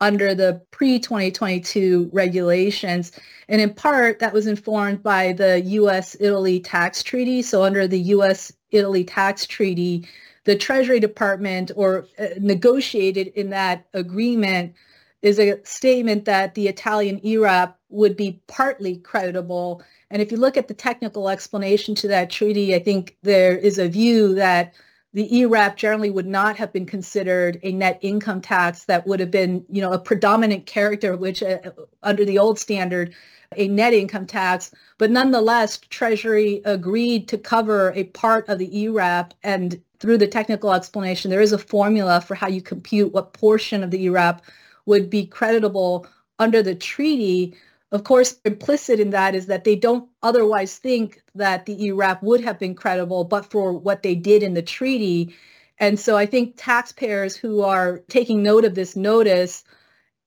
under 0.00 0.34
the 0.34 0.60
pre-2022 0.70 2.08
regulations. 2.12 3.12
And 3.48 3.60
in 3.60 3.74
part, 3.74 4.18
that 4.20 4.32
was 4.32 4.46
informed 4.46 5.02
by 5.02 5.32
the 5.32 5.60
U.S.-Italy 5.60 6.62
tax 6.64 7.02
treaty. 7.02 7.42
So 7.42 7.62
under 7.62 7.86
the 7.86 8.00
U.S.-Italy 8.00 9.06
tax 9.06 9.46
treaty, 9.46 10.08
the 10.44 10.56
Treasury 10.56 11.00
Department 11.00 11.70
or 11.76 12.06
uh, 12.18 12.28
negotiated 12.38 13.28
in 13.28 13.50
that 13.50 13.86
agreement 13.92 14.74
is 15.22 15.38
a 15.38 15.60
statement 15.64 16.24
that 16.24 16.54
the 16.54 16.66
Italian 16.68 17.20
IRAP 17.22 17.76
would 17.90 18.16
be 18.16 18.40
partly 18.46 18.96
creditable. 18.96 19.82
And 20.10 20.22
if 20.22 20.32
you 20.32 20.38
look 20.38 20.56
at 20.56 20.68
the 20.68 20.74
technical 20.74 21.28
explanation 21.28 21.94
to 21.96 22.08
that 22.08 22.30
treaty, 22.30 22.74
I 22.74 22.78
think 22.78 23.16
there 23.22 23.56
is 23.56 23.78
a 23.78 23.88
view 23.88 24.34
that 24.36 24.72
the 25.12 25.28
IRAP 25.28 25.76
generally 25.76 26.10
would 26.10 26.26
not 26.26 26.56
have 26.56 26.72
been 26.72 26.86
considered 26.86 27.58
a 27.62 27.72
net 27.72 27.98
income 28.00 28.40
tax 28.40 28.84
that 28.84 29.06
would 29.06 29.18
have 29.18 29.30
been, 29.30 29.64
you 29.68 29.82
know, 29.82 29.92
a 29.92 29.98
predominant 29.98 30.66
character, 30.66 31.16
which 31.16 31.42
uh, 31.42 31.58
under 32.02 32.24
the 32.24 32.38
old 32.38 32.58
standard, 32.58 33.12
a 33.56 33.66
net 33.66 33.92
income 33.92 34.26
tax. 34.26 34.70
But 34.98 35.10
nonetheless, 35.10 35.78
Treasury 35.78 36.62
agreed 36.64 37.26
to 37.28 37.38
cover 37.38 37.92
a 37.96 38.04
part 38.04 38.48
of 38.48 38.58
the 38.58 38.86
IRAP. 38.86 39.34
And 39.42 39.80
through 39.98 40.18
the 40.18 40.28
technical 40.28 40.72
explanation, 40.72 41.30
there 41.30 41.40
is 41.40 41.52
a 41.52 41.58
formula 41.58 42.20
for 42.20 42.36
how 42.36 42.46
you 42.46 42.62
compute 42.62 43.12
what 43.12 43.32
portion 43.32 43.82
of 43.82 43.90
the 43.90 44.06
IRAP 44.06 44.42
would 44.86 45.10
be 45.10 45.26
creditable 45.26 46.06
under 46.38 46.62
the 46.62 46.74
treaty. 46.74 47.56
Of 47.92 48.04
course, 48.04 48.40
implicit 48.44 49.00
in 49.00 49.10
that 49.10 49.34
is 49.34 49.46
that 49.46 49.64
they 49.64 49.74
don't 49.74 50.08
otherwise 50.22 50.78
think 50.78 51.22
that 51.34 51.66
the 51.66 51.76
IRAP 51.76 52.22
would 52.22 52.40
have 52.42 52.58
been 52.58 52.74
credible, 52.74 53.24
but 53.24 53.50
for 53.50 53.72
what 53.72 54.02
they 54.02 54.14
did 54.14 54.42
in 54.42 54.54
the 54.54 54.62
treaty. 54.62 55.34
And 55.78 55.98
so 55.98 56.16
I 56.16 56.26
think 56.26 56.54
taxpayers 56.56 57.34
who 57.36 57.62
are 57.62 57.98
taking 58.08 58.42
note 58.42 58.64
of 58.64 58.76
this 58.76 58.94
notice 58.94 59.64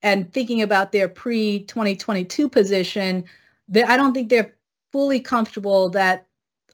and 0.01 0.31
thinking 0.33 0.61
about 0.61 0.91
their 0.91 1.07
pre-2022 1.07 2.51
position, 2.51 3.23
they, 3.69 3.83
I 3.83 3.95
don't 3.95 4.13
think 4.13 4.29
they're 4.29 4.55
fully 4.91 5.21
comfortable 5.21 5.89
that 5.89 6.27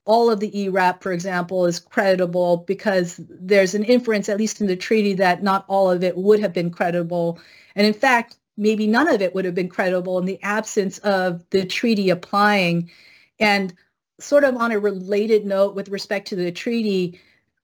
all 0.06 0.32
of 0.32 0.40
the 0.40 0.52
IRAP, 0.52 1.04
for 1.04 1.12
example, 1.12 1.68
is 1.68 1.80
creditable 1.80 2.58
because 2.66 3.22
there's 3.30 3.76
an 3.76 3.84
inference, 3.84 4.28
at 4.28 4.40
least 4.40 4.60
in 4.60 4.66
the 4.66 4.76
treaty, 4.76 5.14
that 5.14 5.44
not 5.44 5.66
all 5.68 5.92
of 5.92 6.04
it 6.04 6.18
would 6.18 6.40
have 6.40 6.52
been 6.52 6.72
credible. 6.72 7.40
And 7.76 7.86
in 7.86 7.94
fact, 7.94 8.39
maybe 8.60 8.86
none 8.86 9.08
of 9.08 9.22
it 9.22 9.34
would 9.34 9.46
have 9.46 9.56
been 9.56 9.70
credible 9.70 10.20
in 10.20 10.26
the 10.26 10.42
absence 10.44 10.98
of 11.00 11.44
the 11.50 11.66
treaty 11.66 12.10
applying. 12.10 12.92
And 13.40 13.74
sort 14.20 14.44
of 14.44 14.58
on 14.58 14.72
a 14.72 14.80
related 14.80 15.46
note 15.46 15.76
with 15.76 15.90
respect 15.90 16.28
to 16.28 16.36
the 16.36 16.52
treaty, 16.52 17.20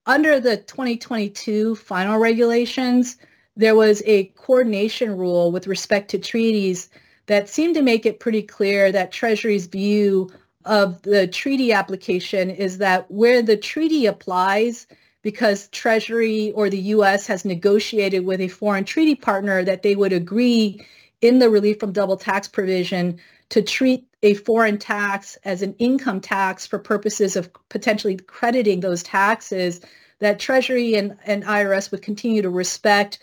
under 0.06 0.40
the 0.40 0.56
2022 0.56 1.74
final 1.76 2.18
regulations, 2.18 3.16
there 3.56 3.74
was 3.74 4.02
a 4.06 4.24
coordination 4.36 5.16
rule 5.16 5.52
with 5.52 5.66
respect 5.66 6.10
to 6.10 6.18
treaties 6.18 6.88
that 7.26 7.48
seemed 7.48 7.74
to 7.74 7.82
make 7.82 8.06
it 8.06 8.20
pretty 8.20 8.42
clear 8.42 8.90
that 8.92 9.12
Treasury's 9.12 9.66
view 9.66 10.30
of 10.64 11.02
the 11.02 11.26
treaty 11.26 11.72
application 11.72 12.50
is 12.50 12.78
that 12.78 13.10
where 13.10 13.42
the 13.42 13.56
treaty 13.56 14.06
applies, 14.06 14.86
because 15.26 15.66
Treasury 15.70 16.52
or 16.52 16.70
the 16.70 16.78
U.S. 16.94 17.26
has 17.26 17.44
negotiated 17.44 18.24
with 18.24 18.40
a 18.40 18.46
foreign 18.46 18.84
treaty 18.84 19.16
partner 19.16 19.64
that 19.64 19.82
they 19.82 19.96
would 19.96 20.12
agree 20.12 20.86
in 21.20 21.40
the 21.40 21.50
relief 21.50 21.80
from 21.80 21.90
double 21.90 22.16
tax 22.16 22.46
provision 22.46 23.18
to 23.48 23.60
treat 23.60 24.06
a 24.22 24.34
foreign 24.34 24.78
tax 24.78 25.36
as 25.44 25.62
an 25.62 25.74
income 25.80 26.20
tax 26.20 26.64
for 26.64 26.78
purposes 26.78 27.34
of 27.34 27.50
potentially 27.70 28.16
crediting 28.16 28.78
those 28.78 29.02
taxes, 29.02 29.80
that 30.20 30.38
Treasury 30.38 30.94
and, 30.94 31.16
and 31.26 31.42
IRS 31.42 31.90
would 31.90 32.02
continue 32.02 32.40
to 32.40 32.48
respect 32.48 33.18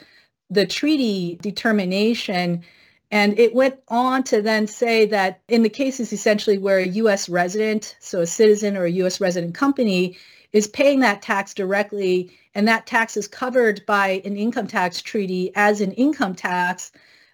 the 0.50 0.66
treaty 0.66 1.40
determination. 1.42 2.66
And 3.12 3.40
it 3.40 3.56
went 3.56 3.80
on 3.88 4.24
to 4.24 4.42
then 4.42 4.68
say 4.68 5.06
that 5.06 5.40
in 5.48 5.64
the 5.64 5.70
cases 5.70 6.12
essentially 6.12 6.58
where 6.58 6.80
a 6.80 6.88
U.S. 6.88 7.30
resident, 7.30 7.96
so 8.02 8.20
a 8.20 8.28
citizen 8.28 8.76
or 8.76 8.84
a 8.84 8.92
U.S. 8.92 9.22
resident 9.22 9.56
company, 9.56 10.18
is 10.54 10.68
paying 10.68 11.00
that 11.00 11.22
tax 11.22 11.54
directly 11.54 12.32
and 12.56 12.68
that 12.68 12.86
tax 12.86 13.18
is 13.18 13.28
covered 13.28 13.84
by 13.86 14.22
an 14.24 14.38
income 14.38 14.68
tax 14.68 15.02
treaty 15.02 15.52
as 15.56 15.82
an 15.82 15.92
income 15.94 16.36
tax, 16.36 16.92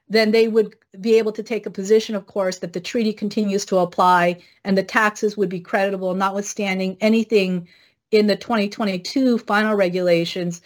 then 0.08 0.32
they 0.32 0.47
would 0.47 0.75
be 1.01 1.17
able 1.17 1.34
to 1.34 1.43
take 1.43 1.65
a 1.65 1.71
position, 1.71 2.15
of 2.15 2.25
course, 2.25 2.60
that 2.60 2.73
the 2.73 2.79
treaty 2.79 3.13
continues 3.13 3.65
to 3.65 3.77
apply 3.77 4.41
and 4.63 4.77
the 4.77 4.84
taxes 4.84 5.38
would 5.38 5.49
be 5.49 5.60
creditable, 5.60 6.15
notwithstanding 6.15 6.97
anything 7.01 7.67
in 8.12 8.25
the 8.27 8.36
2022 8.36 9.38
final 9.39 9.75
regulations. 9.75 10.62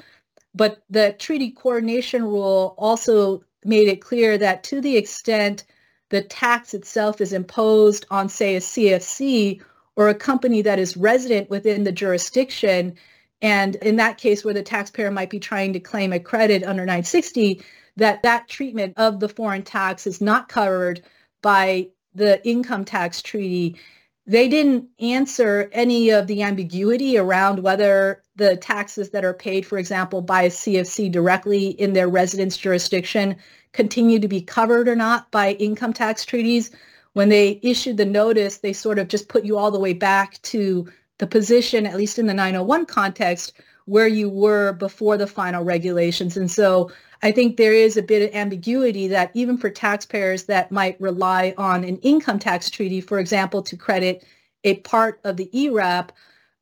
But 0.56 0.84
the 0.90 1.16
treaty 1.20 1.52
coordination 1.52 2.24
rule 2.24 2.76
also 2.78 3.44
made 3.66 3.88
it 3.88 4.02
clear 4.02 4.38
that 4.38 4.64
to 4.66 4.80
the 4.80 4.96
extent 4.96 5.66
the 6.10 6.22
tax 6.22 6.74
itself 6.74 7.20
is 7.20 7.34
imposed 7.34 8.06
on, 8.12 8.30
say, 8.30 8.56
a 8.56 8.60
CFC 8.60 9.62
or 9.96 10.10
a 10.10 10.16
company 10.16 10.62
that 10.62 10.80
is 10.80 10.98
resident 10.98 11.50
within 11.50 11.84
the 11.84 11.92
jurisdiction. 11.92 12.96
And 13.42 13.76
in 13.78 13.98
that 13.98 14.18
case, 14.18 14.44
where 14.44 14.54
the 14.54 14.64
taxpayer 14.64 15.12
might 15.12 15.30
be 15.30 15.40
trying 15.40 15.74
to 15.74 15.80
claim 15.80 16.14
a 16.14 16.20
credit 16.20 16.64
under 16.64 16.84
960, 16.84 17.62
that 17.98 18.24
that 18.24 18.48
treatment 18.48 18.94
of 18.98 19.20
the 19.20 19.30
foreign 19.30 19.64
tax 19.64 20.08
is 20.08 20.22
not 20.22 20.50
covered 20.50 21.02
by 21.42 21.90
the 22.16 22.46
income 22.48 22.86
tax 22.86 23.22
treaty. 23.22 23.78
They 24.26 24.48
didn't 24.48 24.88
answer 25.00 25.70
any 25.74 26.10
of 26.10 26.28
the 26.28 26.44
ambiguity 26.44 27.18
around 27.18 27.60
whether 27.60 28.24
the 28.36 28.56
taxes 28.56 29.10
that 29.10 29.26
are 29.26 29.34
paid, 29.34 29.66
for 29.66 29.78
example, 29.78 30.22
by 30.22 30.44
a 30.44 30.50
CFC 30.50 31.12
directly 31.12 31.68
in 31.70 31.94
their 31.94 32.08
residence 32.08 32.58
jurisdiction 32.58 33.36
continue 33.74 34.20
to 34.20 34.28
be 34.28 34.42
covered 34.42 34.88
or 34.88 34.96
not 34.96 35.30
by 35.32 35.52
income 35.54 35.94
tax 35.94 36.26
treaties 36.26 36.72
when 37.14 37.30
they 37.30 37.60
issued 37.64 37.98
the 37.98 38.06
notice, 38.06 38.58
they 38.58 38.74
sort 38.74 39.00
of 39.00 39.08
just 39.08 39.30
put 39.30 39.46
you 39.46 39.58
all 39.58 39.72
the 39.72 39.80
way 39.80 39.94
back 39.94 40.42
to 40.44 40.88
the 41.20 41.28
position, 41.28 41.86
at 41.86 41.98
least 41.98 42.20
in 42.20 42.28
the 42.28 42.34
901 42.34 42.86
context, 42.86 43.54
where 43.86 44.08
you 44.08 44.30
were 44.30 44.74
before 44.74 45.18
the 45.18 45.28
final 45.28 45.64
regulations. 45.64 46.38
And 46.38 46.50
so 46.50 46.92
I 47.22 47.32
think 47.32 47.56
there 47.56 47.74
is 47.74 47.98
a 47.98 48.04
bit 48.04 48.28
of 48.28 48.36
ambiguity 48.36 49.08
that 49.08 49.32
even 49.34 49.58
for 49.58 49.70
taxpayers 49.70 50.44
that 50.44 50.72
might 50.72 51.00
rely 51.00 51.54
on 51.58 51.84
an 51.84 51.98
income 51.98 52.40
tax 52.40 52.70
treaty, 52.70 53.00
for 53.00 53.20
example, 53.20 53.62
to 53.64 53.78
credit 53.78 54.26
a 54.64 54.78
part 54.78 55.20
of 55.24 55.38
the 55.38 55.50
IRAP, 55.54 56.12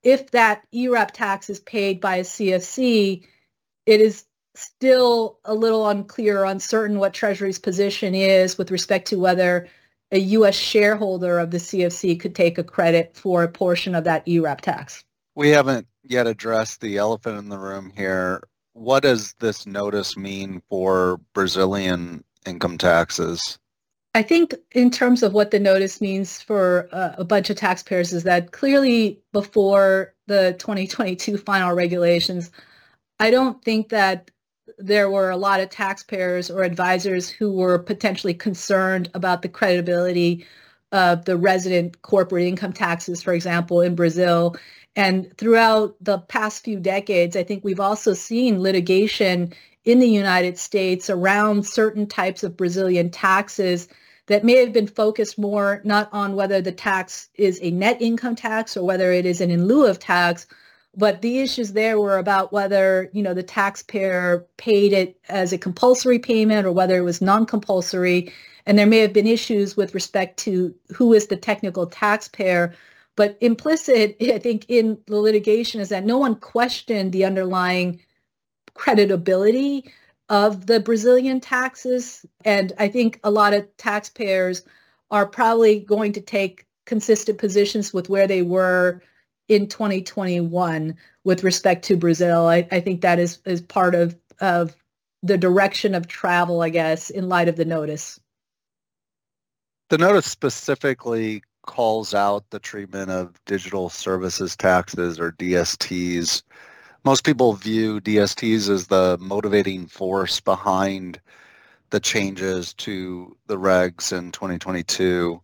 if 0.04 0.32
that 0.32 0.64
IRAP 0.74 1.12
tax 1.12 1.50
is 1.50 1.60
paid 1.60 2.02
by 2.02 2.18
a 2.18 2.24
CFC, 2.24 3.24
it 3.86 4.02
is 4.02 4.26
still 4.56 5.40
a 5.46 5.54
little 5.54 5.88
unclear, 5.88 6.42
or 6.42 6.46
uncertain 6.46 7.00
what 7.00 7.14
Treasury's 7.14 7.60
position 7.60 8.14
is 8.14 8.58
with 8.58 8.72
respect 8.72 9.08
to 9.08 9.20
whether 9.20 9.68
a 10.12 10.19
U.S. 10.19 10.56
shareholder 10.56 11.39
of 11.39 11.52
the 11.52 11.58
CFC 11.58 12.19
could 12.19 12.36
take 12.36 12.58
a 12.58 12.63
credit 12.63 13.15
for 13.15 13.43
a 13.43 13.47
portion 13.47 13.95
of 13.95 14.04
that 14.04 14.26
IRAP 14.28 14.62
tax. 14.62 15.04
We 15.36 15.50
haven't 15.50 15.88
yet 16.04 16.28
addressed 16.28 16.82
the 16.82 16.97
elephant 16.97 17.38
in 17.38 17.50
the 17.50 17.58
room 17.58 17.91
here. 17.95 18.43
What 18.74 19.04
does 19.04 19.34
this 19.39 19.65
notice 19.65 20.17
mean 20.17 20.62
for 20.69 21.19
Brazilian 21.34 22.24
income 22.45 22.78
taxes? 22.78 23.58
I 24.13 24.24
think 24.24 24.54
in 24.74 24.91
terms 24.91 25.24
of 25.24 25.34
what 25.34 25.52
the 25.52 25.60
notice 25.60 26.02
means 26.02 26.41
for 26.41 26.89
uh, 26.91 27.13
a 27.17 27.24
bunch 27.24 27.50
of 27.50 27.56
taxpayers 27.56 28.12
is 28.12 28.24
that 28.24 28.52
clearly 28.52 29.21
before 29.32 30.13
the 30.28 30.56
2022 30.60 31.38
final 31.38 31.74
regulations, 31.74 32.52
I 33.19 33.32
don't 33.32 33.63
think 33.63 33.89
that 33.89 34.31
there 34.77 35.10
were 35.10 35.29
a 35.29 35.38
lot 35.38 35.60
of 35.60 35.69
taxpayers 35.69 36.49
or 36.49 36.63
advisors 36.63 37.29
who 37.29 37.51
were 37.51 37.79
potentially 37.79 38.34
concerned 38.34 39.10
about 39.13 39.41
the 39.41 39.49
credibility 39.49 40.45
of 40.91 41.25
the 41.25 41.38
resident 41.38 42.01
corporate 42.01 42.45
income 42.45 42.73
taxes, 42.73 43.23
for 43.23 43.34
example, 43.34 43.81
in 43.81 43.95
Brazil. 43.95 44.55
And 44.95 45.36
throughout 45.38 45.95
the 46.01 46.19
past 46.19 46.63
few 46.63 46.79
decades, 46.79 47.36
I 47.36 47.43
think 47.43 47.63
we've 47.63 47.79
also 47.79 48.13
seen 48.13 48.62
litigation 48.62 49.53
in 49.86 49.99
the 49.99 50.10
United 50.10 50.57
States 50.57 51.10
around 51.10 51.65
certain 51.65 52.05
types 52.07 52.43
of 52.43 52.57
Brazilian 52.57 53.10
taxes 53.10 53.88
that 54.27 54.43
may 54.43 54.57
have 54.57 54.73
been 54.73 54.88
focused 54.88 55.39
more 55.39 55.81
not 55.84 56.10
on 56.12 56.36
whether 56.36 56.62
the 56.62 56.71
tax 56.71 57.29
is 57.36 57.60
a 57.62 57.71
net 57.71 58.01
income 58.01 58.36
tax 58.36 58.77
or 58.77 58.86
whether 58.86 59.12
it 59.12 59.25
is 59.25 59.41
an 59.41 59.49
in 59.49 59.65
lieu 59.65 59.88
of 59.88 59.99
tax, 59.99 60.45
but 60.95 61.21
the 61.21 61.39
issues 61.39 61.73
there 61.73 61.99
were 61.99 62.17
about 62.17 62.51
whether, 62.51 63.10
you 63.13 63.23
know, 63.23 63.34
the 63.34 63.43
taxpayer 63.43 64.45
paid 64.58 64.91
it 64.91 65.17
as 65.30 65.54
a 65.54 65.58
compulsory 65.58 66.19
payment 66.19 66.65
or 66.65 66.71
whether 66.71 66.97
it 66.97 67.04
was 67.04 67.21
non-compulsory. 67.21 68.32
And 68.65 68.77
there 68.77 68.86
may 68.88 68.99
have 68.99 69.13
been 69.13 69.27
issues 69.27 69.77
with 69.77 69.93
respect 69.93 70.38
to 70.39 70.75
who 70.93 71.13
is 71.13 71.27
the 71.27 71.38
technical 71.38 71.88
taxpayer. 71.88 72.73
But 73.15 73.38
implicit, 73.39 74.17
I 74.21 74.38
think, 74.39 74.65
in 74.67 74.97
the 75.08 75.17
litigation 75.17 75.80
is 75.80 75.89
that 75.89 76.06
no 76.06 76.17
one 76.17 76.36
questioned 76.36 77.13
the 77.13 77.25
underlying 77.25 78.01
creditability 78.75 79.89
of 80.27 80.65
the 80.65 80.80
Brazilian 80.80 81.39
taxes. 81.39 82.25
And 82.43 82.73
I 82.80 82.89
think 82.89 83.19
a 83.23 83.32
lot 83.32 83.54
of 83.54 83.65
taxpayers 83.77 84.63
are 85.10 85.25
probably 85.25 85.80
going 85.80 86.13
to 86.13 86.21
take 86.21 86.65
consistent 86.86 87.38
positions 87.38 87.93
with 87.93 88.10
where 88.10 88.27
they 88.27 88.41
were 88.41 89.01
in 89.47 89.67
2021 89.67 90.95
with 91.23 91.43
respect 91.43 91.86
to 91.86 91.97
Brazil. 91.97 92.47
I, 92.47 92.67
I 92.71 92.80
think 92.80 93.01
that 93.01 93.19
is, 93.19 93.39
is 93.45 93.62
part 93.62 93.95
of, 93.95 94.15
of 94.39 94.75
the 95.23 95.38
direction 95.38 95.95
of 95.95 96.08
travel, 96.08 96.62
I 96.62 96.69
guess, 96.69 97.10
in 97.10 97.30
light 97.30 97.47
of 97.47 97.56
the 97.56 97.65
notice. 97.65 98.19
The 99.89 99.97
notice 99.97 100.25
specifically 100.25 101.43
calls 101.65 102.13
out 102.13 102.49
the 102.49 102.60
treatment 102.60 103.12
of 103.12 103.39
digital 103.45 103.89
services 103.89 104.56
taxes 104.56 105.19
or 105.19 105.34
DSTs. 105.34 106.43
Most 107.04 107.23
people 107.23 107.54
view 107.54 107.99
DSTs 107.99 108.69
as 108.69 108.88
the 108.88 109.17
motivating 109.19 109.88
force 109.88 110.39
behind 110.39 111.19
the 111.89 111.99
changes 111.99 112.73
to 112.75 113.36
the 113.47 113.58
regs 113.58 114.17
in 114.17 114.32
2022. 114.32 115.41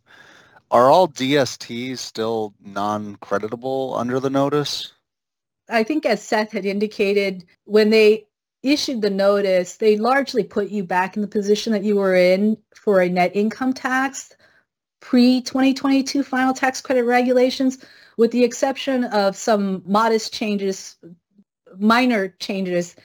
Are 0.70 0.90
all 0.90 1.08
DSTs 1.08 2.00
still 2.00 2.54
non-creditable 2.64 3.96
under 3.98 4.20
the 4.20 4.30
notice? 4.30 4.92
I 5.70 5.84
think 5.84 6.06
as 6.06 6.22
Seth 6.22 6.52
had 6.52 6.66
indicated, 6.66 7.46
when 7.66 7.90
they 7.90 8.26
issued 8.64 9.02
the 9.02 9.10
notice, 9.10 9.78
they 9.78 9.98
largely 9.98 10.44
put 10.44 10.70
you 10.70 10.84
back 10.84 11.16
in 11.16 11.22
the 11.22 11.28
position 11.28 11.74
that 11.74 11.84
you 11.84 11.96
were 11.96 12.16
in 12.16 12.58
for 12.76 13.02
a 13.02 13.10
net 13.10 13.32
income 13.34 13.74
tax 13.74 14.36
pre-2022 15.00 16.26
final 16.26 16.54
tax 16.54 16.82
credit 16.82 17.04
regulations, 17.04 17.78
with 18.18 18.32
the 18.32 18.44
exception 18.44 19.06
of 19.06 19.36
some 19.36 19.84
modest 19.86 20.34
changes, 20.34 20.98
minor 21.78 22.30
changes 22.40 22.96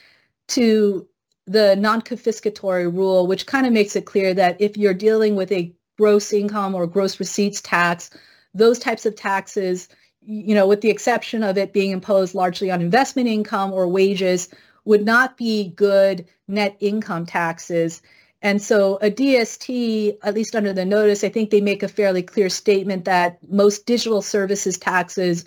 to 0.48 1.06
the 1.46 1.76
non-confiscatory 1.76 2.92
rule, 2.92 3.26
which 3.26 3.46
kind 3.46 3.66
of 3.66 3.72
makes 3.72 3.94
it 3.94 4.06
clear 4.06 4.32
that 4.34 4.60
if 4.60 4.76
you're 4.76 4.94
dealing 4.94 5.36
with 5.36 5.52
a 5.52 5.72
gross 6.02 6.32
income 6.32 6.74
or 6.74 6.84
gross 6.84 7.20
receipts 7.20 7.60
tax, 7.60 8.10
those 8.54 8.76
types 8.76 9.06
of 9.06 9.14
taxes, 9.14 9.88
you 10.20 10.52
know, 10.52 10.66
with 10.66 10.80
the 10.80 10.90
exception 10.90 11.44
of 11.44 11.56
it 11.56 11.72
being 11.72 11.92
imposed 11.92 12.34
largely 12.34 12.72
on 12.72 12.80
investment 12.80 13.28
income 13.28 13.72
or 13.72 13.86
wages, 13.86 14.48
would 14.84 15.04
not 15.04 15.36
be 15.36 15.68
good 15.76 16.26
net 16.48 16.76
income 16.80 17.24
taxes. 17.24 18.02
And 18.42 18.60
so 18.60 18.96
a 18.96 19.12
DST, 19.12 20.16
at 20.24 20.34
least 20.34 20.56
under 20.56 20.72
the 20.72 20.84
notice, 20.84 21.22
I 21.22 21.28
think 21.28 21.50
they 21.50 21.60
make 21.60 21.84
a 21.84 21.88
fairly 21.88 22.24
clear 22.24 22.48
statement 22.48 23.04
that 23.04 23.38
most 23.48 23.86
digital 23.86 24.22
services 24.22 24.76
taxes, 24.76 25.44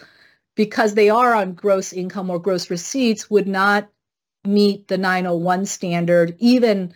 because 0.55 0.93
they 0.93 1.09
are 1.09 1.33
on 1.33 1.51
gross 1.51 1.91
income 1.91 2.29
or 2.29 2.39
gross 2.39 2.69
receipts, 2.69 3.29
would 3.29 3.45
not 3.45 3.89
meet 4.45 4.87
the 4.87 4.97
901 4.97 5.65
standard, 5.65 6.33
even 6.39 6.93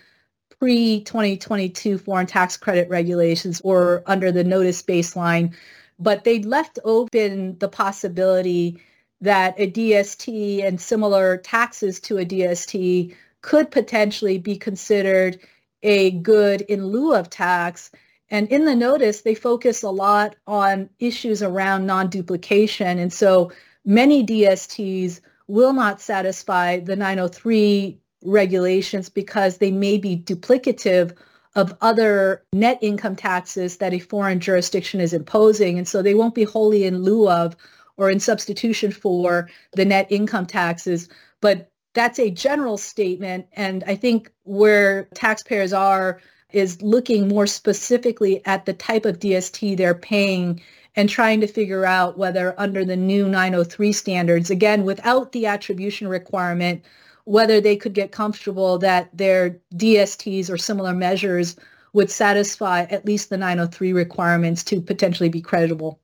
pre-2022 0.60 2.00
foreign 2.02 2.28
tax 2.28 2.58
credit 2.58 2.90
regulations 2.90 3.62
or 3.64 4.04
under 4.06 4.32
the 4.32 4.44
notice 4.44 4.82
baseline. 4.82 5.56
But 5.98 6.24
they 6.24 6.42
left 6.44 6.80
open 6.84 7.58
the 7.60 7.70
possibility 7.70 8.82
that 9.22 9.56
a 9.58 9.72
DST 9.72 10.64
and 10.64 10.80
similar 10.80 11.38
taxes 11.38 12.00
to 12.02 12.18
a 12.18 12.26
DST 12.26 13.16
could 13.42 13.72
potentially 13.72 14.38
be 14.38 14.58
considered 14.58 15.40
a 15.84 16.12
good 16.12 16.62
in 16.62 16.88
lieu 16.88 17.14
of 17.16 17.30
tax. 17.30 17.92
And 18.30 18.48
in 18.50 18.66
the 18.66 18.76
notice, 18.76 19.22
they 19.22 19.36
focus 19.36 19.82
a 19.82 19.90
lot 19.90 20.36
on 20.46 20.90
issues 21.00 21.42
around 21.42 21.86
non-duplication. 21.86 23.00
And 23.00 23.12
so 23.12 23.52
many 23.86 24.26
DSTs 24.26 25.22
will 25.48 25.74
not 25.74 26.00
satisfy 26.00 26.80
the 26.80 26.96
903 26.96 28.00
regulations 28.24 29.10
because 29.10 29.58
they 29.58 29.72
may 29.72 29.98
be 29.98 30.18
duplicative 30.18 31.16
of 31.56 31.76
other 31.82 32.44
net 32.54 32.78
income 32.82 33.16
taxes 33.16 33.78
that 33.78 33.94
a 33.94 34.00
foreign 34.00 34.40
jurisdiction 34.40 35.00
is 35.00 35.14
imposing. 35.14 35.78
And 35.78 35.88
so 35.88 36.02
they 36.02 36.14
won't 36.14 36.36
be 36.36 36.44
wholly 36.44 36.84
in 36.84 37.04
lieu 37.04 37.30
of 37.30 37.56
or 37.98 38.10
in 38.10 38.20
substitution 38.20 38.92
for 38.92 39.50
the 39.74 39.86
net 39.86 40.08
income 40.10 40.46
taxes. 40.46 41.10
But 41.42 41.72
that's 41.94 42.20
a 42.20 42.30
general 42.30 42.78
statement. 42.78 43.48
And 43.54 43.84
I 43.88 43.96
think 43.96 44.32
where 44.44 45.06
taxpayers 45.16 45.74
are 45.74 46.22
is 46.52 46.82
looking 46.82 47.28
more 47.28 47.48
specifically 47.48 48.46
at 48.46 48.66
the 48.66 48.74
type 48.74 49.06
of 49.06 49.20
DST 49.20 49.78
they're 49.78 49.96
paying 49.96 50.62
and 50.96 51.10
trying 51.10 51.42
to 51.42 51.48
figure 51.48 51.86
out 51.86 52.18
whether 52.18 52.60
under 52.60 52.84
the 52.84 52.96
new 52.96 53.28
903 53.28 53.92
standards, 53.94 54.50
again, 54.50 54.84
without 54.84 55.32
the 55.32 55.46
attribution 55.46 56.08
requirement, 56.08 56.84
whether 57.30 57.62
they 57.62 57.76
could 57.76 57.94
get 57.94 58.12
comfortable 58.12 58.80
that 58.80 59.08
their 59.16 59.56
DSTs 59.76 60.50
or 60.50 60.58
similar 60.58 60.96
measures 60.96 61.56
would 61.94 62.10
satisfy 62.10 62.82
at 62.90 63.06
least 63.06 63.30
the 63.30 63.38
903 63.38 63.94
requirements 63.94 64.64
to 64.64 64.82
potentially 64.82 65.30
be 65.30 65.40
creditable. 65.40 66.00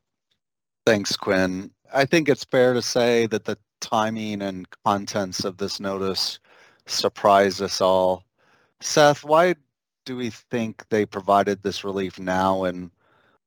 Thanks, 0.85 1.17
Quinn. 1.17 1.71
I 1.91 2.05
think 2.05 2.29
it's 2.29 2.43
fair 2.43 2.75
to 2.75 2.81
say 2.83 3.25
that 3.25 3.45
the 3.45 3.57
timing 3.81 4.43
and 4.43 4.67
contents 4.85 5.43
of 5.43 5.57
this 5.57 5.79
notice 5.79 6.38
surprised 6.85 7.59
us 7.59 7.81
all. 7.81 8.23
Seth, 8.79 9.23
why 9.23 9.55
do 10.05 10.15
we 10.15 10.29
think 10.29 10.88
they 10.89 11.07
provided 11.07 11.63
this 11.63 11.83
relief 11.83 12.19
now 12.19 12.65
and 12.65 12.91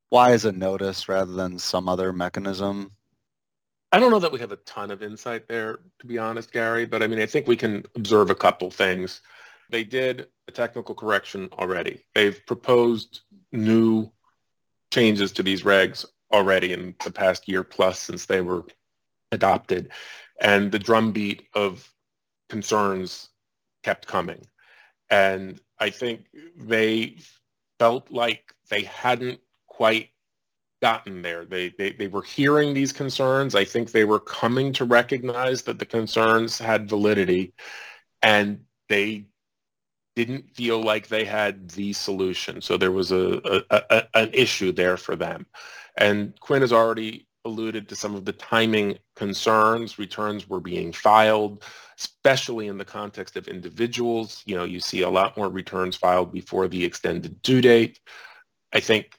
why 0.08 0.32
is 0.32 0.44
a 0.44 0.50
notice 0.50 1.08
rather 1.08 1.32
than 1.32 1.60
some 1.60 1.88
other 1.88 2.12
mechanism? 2.12 2.90
I 3.90 3.98
don't 3.98 4.11
know 4.11 4.18
that 4.18 4.33
we 4.33 4.40
have 4.40 4.53
a 4.53 4.57
ton 4.57 4.90
of 4.90 5.03
insight 5.03 5.48
there, 5.48 5.79
to 6.01 6.07
be 6.07 6.18
honest, 6.18 6.53
Gary, 6.53 6.85
but 6.85 7.03
I 7.03 7.07
mean, 7.07 7.20
I 7.20 7.27
think 7.27 7.46
we 7.46 7.57
can 7.57 7.85
observe 7.94 8.29
a 8.29 8.35
couple 8.35 8.70
things. 8.70 9.22
They 9.70 9.85
did 9.85 10.29
a 10.46 10.53
technical 10.53 10.94
correction 10.94 11.48
already. 11.53 12.05
They've 12.14 12.40
proposed 12.46 13.20
new 13.51 14.11
changes 14.90 15.33
to 15.33 15.42
these 15.42 15.62
regs 15.62 16.05
already 16.33 16.72
in 16.72 16.94
the 17.03 17.11
past 17.11 17.48
year 17.48 17.62
plus 17.62 17.98
since 17.98 18.27
they 18.27 18.42
were 18.42 18.64
adopted. 19.33 19.90
And 20.40 20.70
the 20.70 20.79
drumbeat 20.79 21.48
of 21.55 21.90
concerns 22.48 23.31
kept 23.83 24.07
coming. 24.07 24.46
And 25.11 25.61
I 25.79 25.90
think 25.90 26.27
they 26.57 27.18
felt 27.79 28.11
like 28.11 28.53
they 28.68 28.83
hadn't 28.83 29.40
quite 29.66 30.11
gotten 30.80 31.22
there. 31.22 31.44
They, 31.44 31.70
they, 31.70 31.92
they 31.92 32.06
were 32.06 32.22
hearing 32.22 32.74
these 32.74 32.92
concerns. 32.92 33.54
I 33.54 33.64
think 33.64 33.90
they 33.90 34.04
were 34.04 34.20
coming 34.20 34.72
to 34.74 34.84
recognize 34.84 35.62
that 35.62 35.78
the 35.78 35.86
concerns 35.86 36.58
had 36.58 36.88
validity 36.88 37.54
and 38.22 38.60
they 38.88 39.26
didn't 40.16 40.50
feel 40.54 40.82
like 40.82 41.08
they 41.08 41.24
had 41.24 41.68
the 41.70 41.92
solution. 41.92 42.60
So 42.60 42.76
there 42.76 42.92
was 42.92 43.12
a, 43.12 43.62
a, 43.70 43.82
a, 43.90 44.04
an 44.14 44.30
issue 44.32 44.72
there 44.72 44.96
for 44.96 45.14
them. 45.14 45.46
And 45.96 46.38
Quinn 46.40 46.62
has 46.62 46.72
already 46.72 47.28
alluded 47.44 47.88
to 47.88 47.96
some 47.96 48.14
of 48.14 48.24
the 48.24 48.32
timing 48.32 48.98
concerns. 49.16 49.98
Returns 49.98 50.48
were 50.48 50.60
being 50.60 50.92
filed, 50.92 51.64
especially 51.98 52.66
in 52.66 52.78
the 52.78 52.84
context 52.84 53.36
of 53.36 53.48
individuals. 53.48 54.42
You 54.44 54.56
know, 54.56 54.64
you 54.64 54.80
see 54.80 55.02
a 55.02 55.10
lot 55.10 55.36
more 55.36 55.48
returns 55.48 55.96
filed 55.96 56.32
before 56.32 56.68
the 56.68 56.84
extended 56.84 57.40
due 57.42 57.60
date. 57.60 58.00
I 58.72 58.80
think 58.80 59.17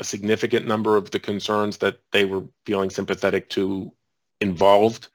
a 0.00 0.04
significant 0.04 0.66
number 0.66 0.96
of 0.96 1.10
the 1.10 1.20
concerns 1.20 1.76
that 1.76 1.98
they 2.10 2.24
were 2.24 2.42
feeling 2.64 2.88
sympathetic 2.88 3.50
to 3.50 3.92
involved 4.40 5.08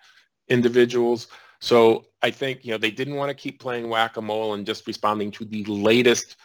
individuals. 0.47 1.27
So 1.59 2.05
I 2.21 2.29
think, 2.29 2.63
you 2.63 2.71
know, 2.71 2.77
they 2.77 2.91
didn't 2.91 3.15
want 3.15 3.29
to 3.29 3.35
keep 3.35 3.59
playing 3.59 3.89
whack-a-mole 3.89 4.53
and 4.53 4.65
just 4.65 4.85
responding 4.85 5.31
to 5.31 5.45
the 5.45 5.65
latest 5.65 6.35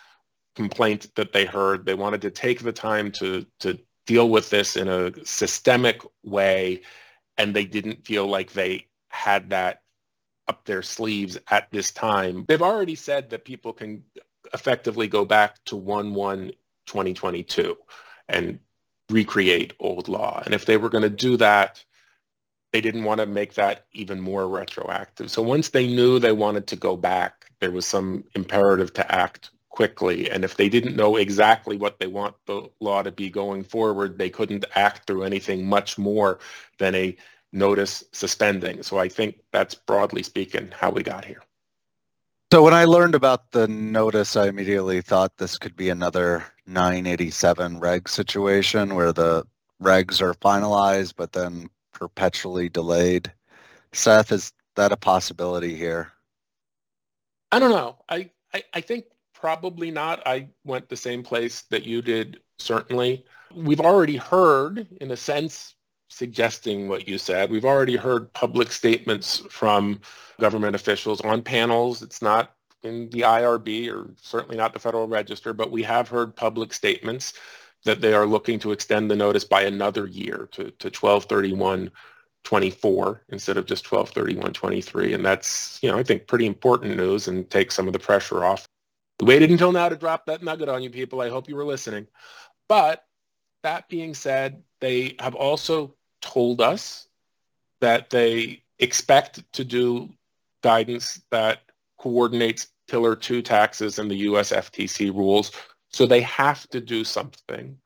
complaint 0.57 1.15
that 1.17 1.35
they 1.35 1.45
heard. 1.45 1.85
They 1.85 1.93
wanted 1.93 2.23
to 2.23 2.31
take 2.31 2.63
the 2.63 2.73
time 2.73 3.13
to, 3.13 3.45
to 3.61 3.79
deal 4.07 4.31
with 4.31 4.49
this 4.49 4.77
in 4.77 4.89
a 4.89 5.13
systemic 5.23 6.01
way, 6.25 6.81
and 7.37 7.55
they 7.55 7.67
didn't 7.67 8.07
feel 8.07 8.27
like 8.27 8.53
they 8.53 8.87
had 9.11 9.51
that 9.51 9.83
up 10.49 10.65
their 10.65 10.83
sleeves 10.83 11.37
at 11.51 11.71
this 11.71 11.93
time. 11.93 12.47
They've 12.49 12.63
already 12.63 12.95
said 12.95 13.29
that 13.31 13.45
people 13.45 13.75
can 13.75 14.03
effectively 14.55 15.09
go 15.09 15.27
back 15.27 15.63
to 15.67 15.77
1-1-2022 15.77 17.77
and 18.31 18.59
recreate 19.11 19.75
old 19.81 20.09
law. 20.09 20.43
And 20.45 20.55
if 20.55 20.65
they 20.65 20.77
were 20.77 20.89
going 20.89 21.03
to 21.03 21.11
do 21.11 21.37
that, 21.39 21.85
they 22.73 22.81
didn't 22.81 23.05
want 23.05 23.21
to 23.21 23.27
make 23.27 23.55
that 23.55 23.87
even 23.93 24.21
more 24.21 24.49
retroactive. 24.49 25.31
So 25.31 25.43
once 25.43 25.71
they 25.71 25.87
knew 25.87 26.19
they 26.19 26.33
wanted 26.33 26.69
to 26.69 26.77
go 26.77 26.97
back, 26.97 27.51
there 27.61 27.73
was 27.73 27.87
some 27.87 28.25
imperative 28.35 28.93
to 28.95 29.13
act 29.15 29.51
quickly. 29.71 30.31
And 30.31 30.45
if 30.45 30.57
they 30.57 30.69
didn't 30.69 30.97
know 30.97 31.17
exactly 31.17 31.77
what 31.77 31.99
they 31.99 32.07
want 32.07 32.37
the 32.47 32.69
law 32.81 33.03
to 33.03 33.11
be 33.11 33.31
going 33.31 33.65
forward, 33.65 34.19
they 34.19 34.31
couldn't 34.31 34.65
act 34.75 35.07
through 35.07 35.25
anything 35.25 35.67
much 35.67 35.99
more 35.99 36.39
than 36.79 36.95
a 36.95 37.17
notice 37.53 38.05
suspending. 38.13 38.83
So 38.83 38.99
I 38.99 39.09
think 39.09 39.41
that's 39.53 39.75
broadly 39.75 40.23
speaking 40.23 40.71
how 40.73 40.91
we 40.91 41.03
got 41.03 41.25
here. 41.25 41.43
So 42.53 42.65
when 42.65 42.75
I 42.75 42.85
learned 42.85 43.15
about 43.15 43.53
the 43.53 43.69
notice, 43.69 44.35
I 44.35 44.49
immediately 44.49 45.03
thought 45.03 45.37
this 45.37 45.57
could 45.57 45.77
be 45.77 45.89
another 45.89 46.45
987 46.67 47.79
reg 47.79 48.09
situation 48.09 48.97
where 48.97 49.13
the 49.13 49.47
regs 49.81 50.21
are 50.21 50.35
finalized 50.35 51.15
but 51.17 51.31
then 51.31 51.71
perpetually 51.93 52.69
delayed. 52.69 53.33
Seth, 53.93 54.33
is 54.33 54.53
that 54.75 54.91
a 54.91 54.97
possibility 54.97 55.77
here? 55.77 56.11
I 57.53 57.61
don't 57.61 57.71
know. 57.71 57.99
I, 58.09 58.31
I, 58.53 58.65
I 58.75 58.81
think 58.81 59.05
probably 59.33 59.93
not. 59.93 60.21
I 60.27 60.49
went 60.65 60.89
the 60.89 60.97
same 60.97 61.23
place 61.23 61.63
that 61.71 61.85
you 61.85 62.03
did, 62.03 62.41
certainly. 62.59 63.25
We've 63.55 63.81
already 63.81 64.17
heard, 64.17 64.89
in 65.01 65.13
a 65.13 65.17
sense, 65.17 65.77
suggesting 66.11 66.89
what 66.89 67.09
you 67.09 67.17
said. 67.17 67.51
We've 67.51 67.65
already 67.65 67.97
heard 67.97 68.33
public 68.35 68.73
statements 68.73 69.39
from 69.49 70.01
government 70.41 70.75
officials 70.75 71.21
on 71.23 71.43
panels. 71.43 72.03
It's 72.03 72.21
not 72.21 72.55
in 72.83 73.09
the 73.11 73.21
IRB 73.21 73.91
or 73.93 74.11
certainly 74.21 74.57
not 74.57 74.73
the 74.73 74.79
Federal 74.79 75.07
Register, 75.07 75.53
but 75.53 75.71
we 75.71 75.83
have 75.85 76.09
heard 76.09 76.35
public 76.35 76.73
statements 76.73 77.35
that 77.85 78.01
they 78.01 78.13
are 78.13 78.27
looking 78.27 78.59
to 78.59 78.73
extend 78.73 79.11
the 79.11 79.17
notice 79.17 79.45
by 79.45 79.63
another 79.63 80.07
year 80.07 80.49
to, 80.53 80.65
to 80.73 80.89
1231 80.89 81.91
24 82.43 83.23
instead 83.29 83.59
of 83.59 83.67
just 83.67 83.91
1231 83.91 84.53
23 84.55 85.13
and 85.13 85.25
that's 85.25 85.79
you 85.83 85.91
know 85.91 85.99
i 85.99 86.03
think 86.03 86.27
pretty 86.27 86.47
important 86.47 86.97
news 86.97 87.29
and 87.29 87.51
take 87.51 87.71
some 87.71 87.87
of 87.87 87.93
the 87.93 87.99
pressure 87.99 88.43
off 88.43 88.67
we 89.21 89.27
waited 89.27 89.51
until 89.51 89.73
now 89.73 89.91
to 89.91 89.97
drop 89.97 90.25
that 90.25 90.43
nugget 90.43 90.67
on 90.67 90.83
you 90.83 90.89
people 90.89 91.21
i 91.21 91.29
hope 91.29 91.51
you 91.51 91.55
were 91.55 91.67
listening 91.67 92.07
but 92.67 93.05
that 93.63 93.87
being 93.91 94.15
said 94.15 94.63
they 94.81 95.17
have 95.19 95.35
also 95.35 95.95
told 96.21 96.61
us 96.61 97.09
that 97.81 98.11
they 98.11 98.63
expect 98.79 99.43
to 99.53 99.65
do 99.65 100.09
guidance 100.63 101.23
that 101.31 101.61
coordinates 101.99 102.69
Pillar 102.89 103.15
2 103.15 103.43
taxes 103.43 103.99
and 103.99 104.11
the 104.11 104.17
US 104.17 104.53
FTC 104.53 105.15
rules. 105.15 105.53
So 105.91 106.07
they 106.07 106.23
have 106.23 106.69
to 106.71 106.81
do 106.81 107.05
something. 107.05 107.77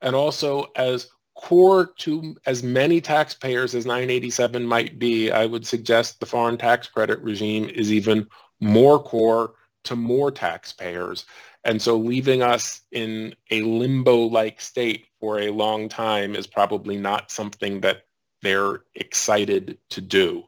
And 0.00 0.16
also, 0.16 0.66
as 0.76 1.08
core 1.34 1.86
to 1.98 2.36
as 2.46 2.62
many 2.62 3.00
taxpayers 3.00 3.74
as 3.74 3.86
987 3.86 4.64
might 4.64 4.98
be, 4.98 5.30
I 5.30 5.46
would 5.46 5.66
suggest 5.66 6.20
the 6.20 6.26
foreign 6.26 6.58
tax 6.58 6.88
credit 6.88 7.20
regime 7.20 7.68
is 7.68 7.92
even 7.92 8.26
more 8.60 9.02
core 9.02 9.54
to 9.84 9.96
more 9.96 10.30
taxpayers. 10.30 11.24
And 11.64 11.80
so 11.80 11.96
leaving 11.96 12.42
us 12.42 12.80
in 12.90 13.34
a 13.50 13.62
limbo-like 13.62 14.60
state 14.60 15.06
for 15.20 15.40
a 15.40 15.50
long 15.50 15.88
time 15.88 16.34
is 16.34 16.46
probably 16.46 16.96
not 16.96 17.30
something 17.30 17.80
that 17.82 18.04
they're 18.42 18.82
excited 18.94 19.78
to 19.90 20.00
do. 20.00 20.44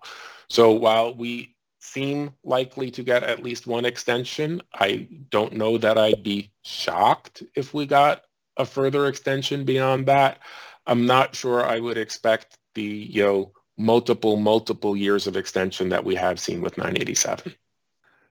So 0.48 0.72
while 0.72 1.14
we 1.14 1.54
seem 1.80 2.32
likely 2.42 2.90
to 2.90 3.02
get 3.02 3.22
at 3.22 3.42
least 3.42 3.66
one 3.66 3.84
extension, 3.84 4.62
I 4.74 5.08
don't 5.30 5.52
know 5.52 5.78
that 5.78 5.98
I'd 5.98 6.22
be 6.22 6.50
shocked 6.62 7.42
if 7.54 7.72
we 7.72 7.86
got 7.86 8.22
a 8.56 8.64
further 8.64 9.06
extension 9.06 9.64
beyond 9.64 10.06
that. 10.06 10.40
I'm 10.86 11.06
not 11.06 11.34
sure 11.34 11.64
I 11.64 11.78
would 11.78 11.98
expect 11.98 12.58
the 12.74 12.82
you 12.82 13.22
know 13.22 13.52
multiple 13.76 14.36
multiple 14.36 14.96
years 14.96 15.26
of 15.26 15.36
extension 15.36 15.88
that 15.90 16.04
we 16.04 16.14
have 16.14 16.40
seen 16.40 16.60
with 16.60 16.78
987. 16.78 17.54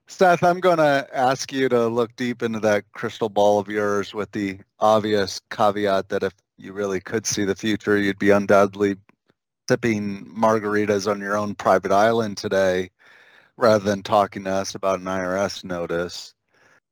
Seth, 0.07 0.43
I'm 0.43 0.59
going 0.59 0.77
to 0.77 1.07
ask 1.13 1.51
you 1.53 1.69
to 1.69 1.87
look 1.87 2.15
deep 2.15 2.43
into 2.43 2.59
that 2.59 2.83
crystal 2.91 3.29
ball 3.29 3.59
of 3.59 3.69
yours 3.69 4.13
with 4.13 4.31
the 4.31 4.59
obvious 4.79 5.39
caveat 5.49 6.09
that 6.09 6.23
if 6.23 6.33
you 6.57 6.73
really 6.73 6.99
could 6.99 7.25
see 7.25 7.45
the 7.45 7.55
future, 7.55 7.97
you'd 7.97 8.19
be 8.19 8.29
undoubtedly 8.29 8.97
sipping 9.69 10.25
margaritas 10.25 11.09
on 11.09 11.21
your 11.21 11.37
own 11.37 11.55
private 11.55 11.91
island 11.91 12.37
today 12.37 12.89
rather 13.55 13.83
than 13.83 14.03
talking 14.03 14.43
to 14.43 14.49
us 14.49 14.75
about 14.75 14.99
an 14.99 15.05
IRS 15.05 15.63
notice. 15.63 16.33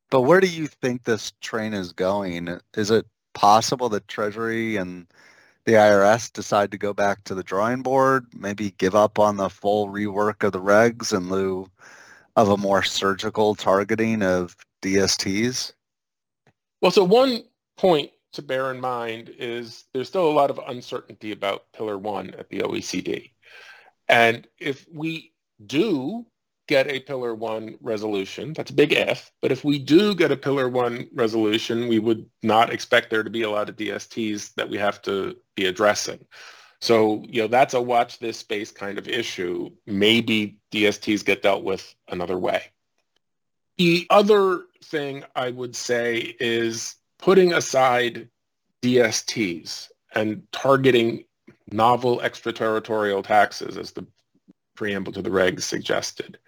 But 0.10 0.22
where 0.22 0.40
do 0.40 0.48
you 0.48 0.68
think 0.68 1.04
this 1.04 1.34
train 1.42 1.74
is 1.74 1.92
going? 1.92 2.60
Is 2.76 2.92
it 2.92 3.06
possible 3.34 3.90
that 3.90 4.08
Treasury 4.08 4.78
and 4.78 5.06
the 5.66 5.74
IRS 5.74 6.32
decide 6.32 6.72
to 6.72 6.78
go 6.78 6.94
back 6.94 7.24
to 7.26 7.36
the 7.36 7.44
drawing 7.44 7.82
board, 7.82 8.26
maybe 8.34 8.72
give 8.78 8.96
up 8.96 9.20
on 9.20 9.36
the 9.36 9.50
full 9.50 9.90
rework 9.90 10.44
of 10.44 10.54
the 10.54 10.62
regs 10.62 11.16
in 11.16 11.30
lieu 11.30 11.70
of 12.42 12.50
a 12.50 12.58
more 12.58 12.82
surgical 12.82 13.54
targeting 13.54 14.24
of 14.24 14.56
DSTs? 14.82 15.74
Well, 16.82 16.92
so 16.92 17.04
one 17.04 17.44
point 17.78 18.10
to 18.34 18.42
bear 18.42 18.72
in 18.72 18.82
mind 18.82 19.32
is 19.38 19.86
there's 19.94 20.08
still 20.08 20.28
a 20.28 20.34
lot 20.34 20.50
of 20.50 20.60
uncertainty 20.68 21.32
about 21.32 21.72
Pillar 21.74 22.00
1 22.00 22.32
at 22.32 22.50
the 22.50 22.60
OECD. 22.60 23.32
And 24.10 24.48
if 24.60 24.88
we 24.92 25.34
do 25.68 26.26
get 26.68 26.88
a 26.88 27.00
Pillar 27.02 27.36
1 27.36 27.78
resolution, 27.80 28.54
that's 28.54 28.72
a 28.72 28.76
big 28.76 28.94
if, 28.94 29.32
but 29.42 29.52
if 29.52 29.64
we 29.64 29.78
do 29.78 30.16
get 30.16 30.32
a 30.32 30.38
Pillar 30.38 30.68
1 30.68 31.10
resolution, 31.14 31.88
we 31.88 32.00
would 32.00 32.26
not 32.42 32.74
expect 32.74 33.12
there 33.12 33.24
to 33.24 33.30
be 33.30 33.44
a 33.44 33.52
lot 33.52 33.70
of 33.70 33.76
DSTs 33.76 34.56
that 34.56 34.70
we 34.70 34.78
have 34.78 35.02
to 35.04 35.36
be 35.56 35.66
addressing. 35.66 36.26
So, 36.82 37.24
you 37.28 37.44
know, 37.44 37.48
that's 37.48 37.76
a 37.76 37.82
watch 37.82 38.18
this 38.18 38.38
space 38.38 38.72
kind 38.72 38.98
of 38.98 39.08
issue. 39.08 39.70
Maybe 39.86 40.58
DSTs 40.72 41.24
get 41.24 41.44
dealt 41.44 41.64
with 41.64 41.94
another 42.08 42.38
way. 42.38 42.64
The 43.78 44.08
other 44.10 44.64
thing 44.84 45.24
I 45.36 45.52
would 45.52 45.76
say 45.76 46.36
is 46.40 46.96
putting 47.20 47.54
aside 47.54 48.30
DSTs 48.82 49.90
and 50.16 50.44
targeting 50.52 51.26
novel 51.72 52.20
extraterritorial 52.22 53.24
taxes 53.24 53.78
as 53.78 53.92
the 53.92 54.06
preamble 54.76 55.14
to 55.14 55.22
the 55.22 55.30
regs 55.30 55.62
suggested. 55.62 56.40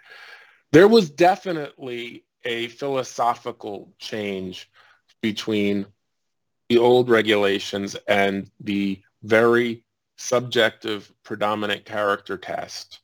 There 0.72 0.88
was 0.88 1.12
definitely 1.12 2.24
a 2.44 2.70
philosophical 2.70 3.94
change 4.00 4.70
between 5.22 5.86
the 6.70 6.80
old 6.80 7.10
regulations 7.10 7.96
and 8.08 8.50
the 8.60 9.02
very 9.22 9.86
subjective 10.24 11.12
predominant 11.24 11.84
character 11.84 12.38
test 12.38 13.02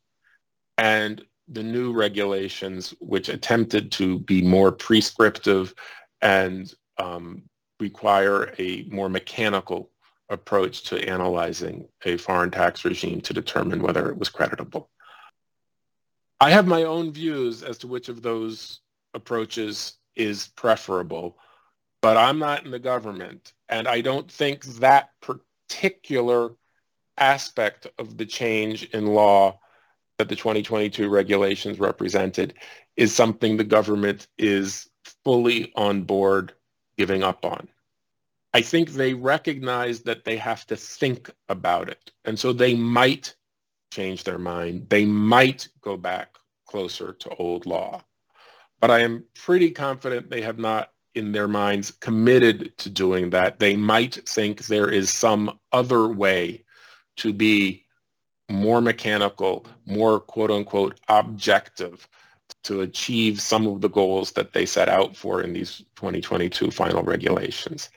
and 0.78 1.22
the 1.49 1.61
new 1.61 1.91
regulations 1.91 2.93
which 3.01 3.28
attempted 3.28 3.91
to 3.91 4.20
be 4.20 4.41
more 4.41 4.72
prescriptive 4.72 5.74
and 6.22 6.74
um, 6.97 7.43
require 7.82 8.53
a 8.57 8.84
more 8.89 9.09
mechanical 9.09 9.89
approach 10.30 10.84
to 10.84 11.09
analyzing 11.09 11.86
a 12.05 12.15
foreign 12.15 12.51
tax 12.51 12.86
regime 12.86 13.20
to 13.20 13.34
determine 13.34 13.82
whether 13.82 14.09
it 14.09 14.17
was 14.17 14.30
creditable. 14.30 14.89
I 16.39 16.51
have 16.51 16.67
my 16.67 16.84
own 16.84 17.11
views 17.11 17.63
as 17.63 17.78
to 17.80 17.88
which 17.88 18.07
of 18.07 18.22
those 18.22 18.80
approaches 19.13 19.97
is 20.15 20.47
preferable, 20.55 21.38
but 22.01 22.15
I'm 22.15 22.39
not 22.39 22.63
in 22.63 22.72
the 22.72 22.80
government, 22.80 23.51
and 23.67 23.89
I 23.89 23.99
don't 23.99 24.32
think 24.32 24.63
that 24.80 25.09
particular 25.20 26.51
aspect 27.20 27.88
of 27.97 28.17
the 28.17 28.26
change 28.26 28.84
in 28.86 29.07
law 29.07 29.59
that 30.17 30.30
the 30.30 30.36
2022 30.36 31.09
regulations 31.09 31.80
represented 31.80 32.53
is 32.97 33.15
something 33.15 33.55
the 33.55 33.63
government 33.63 34.28
is 34.38 34.89
fully 35.24 35.72
on 35.76 36.03
board 36.03 36.53
giving 36.97 37.24
up 37.24 37.45
on. 37.45 37.67
I 38.53 38.61
think 38.61 38.89
they 38.89 39.13
recognize 39.13 40.01
that 40.01 40.26
they 40.26 40.38
have 40.38 40.65
to 40.67 40.76
think 40.76 41.30
about 41.47 41.89
it. 41.89 42.11
And 42.26 42.38
so 42.38 42.51
they 42.51 42.76
might 42.76 43.36
change 43.91 44.24
their 44.24 44.39
mind. 44.39 44.88
They 44.89 45.05
might 45.05 45.70
go 45.82 45.97
back 45.97 46.36
closer 46.67 47.13
to 47.13 47.30
old 47.36 47.65
law. 47.65 48.03
But 48.80 48.91
I 48.91 48.99
am 48.99 49.26
pretty 49.36 49.72
confident 49.72 50.30
they 50.30 50.41
have 50.41 50.59
not 50.59 50.91
in 51.15 51.32
their 51.32 51.47
minds 51.47 51.91
committed 51.91 52.78
to 52.80 52.89
doing 52.89 53.30
that. 53.32 53.59
They 53.59 53.76
might 53.76 54.15
think 54.28 54.65
there 54.65 54.89
is 54.89 55.13
some 55.13 55.59
other 55.72 56.07
way 56.07 56.63
to 57.20 57.34
be 57.34 57.86
more 58.49 58.82
mechanical, 58.82 59.65
more 59.86 60.20
quote 60.20 60.51
unquote 60.51 60.99
objective 61.07 62.07
to 62.63 62.82
achieve 62.82 63.39
some 63.39 63.67
of 63.67 63.82
the 63.82 63.89
goals 63.89 64.32
that 64.32 64.53
they 64.53 64.65
set 64.65 64.89
out 64.89 65.15
for 65.15 65.41
in 65.41 65.53
these 65.53 65.84
2022 65.95 66.72
final 66.72 67.03
regulations. 67.03 67.89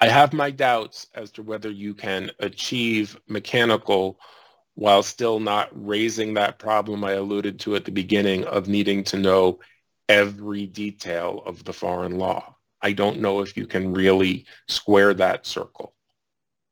I 0.00 0.08
have 0.08 0.32
my 0.32 0.50
doubts 0.50 1.08
as 1.14 1.32
to 1.32 1.42
whether 1.42 1.70
you 1.70 1.94
can 1.94 2.30
achieve 2.38 3.18
mechanical 3.26 4.20
while 4.74 5.02
still 5.02 5.40
not 5.40 5.68
raising 5.72 6.34
that 6.34 6.60
problem 6.60 7.02
I 7.02 7.12
alluded 7.12 7.58
to 7.60 7.74
at 7.74 7.84
the 7.84 7.90
beginning 7.90 8.44
of 8.44 8.68
needing 8.68 9.02
to 9.04 9.16
know 9.16 9.58
every 10.08 10.66
detail 10.66 11.42
of 11.44 11.64
the 11.64 11.72
foreign 11.72 12.16
law. 12.16 12.54
I 12.80 12.92
don't 12.92 13.20
know 13.20 13.40
if 13.40 13.56
you 13.56 13.66
can 13.66 13.92
really 13.92 14.46
square 14.68 15.14
that 15.14 15.46
circle 15.46 15.94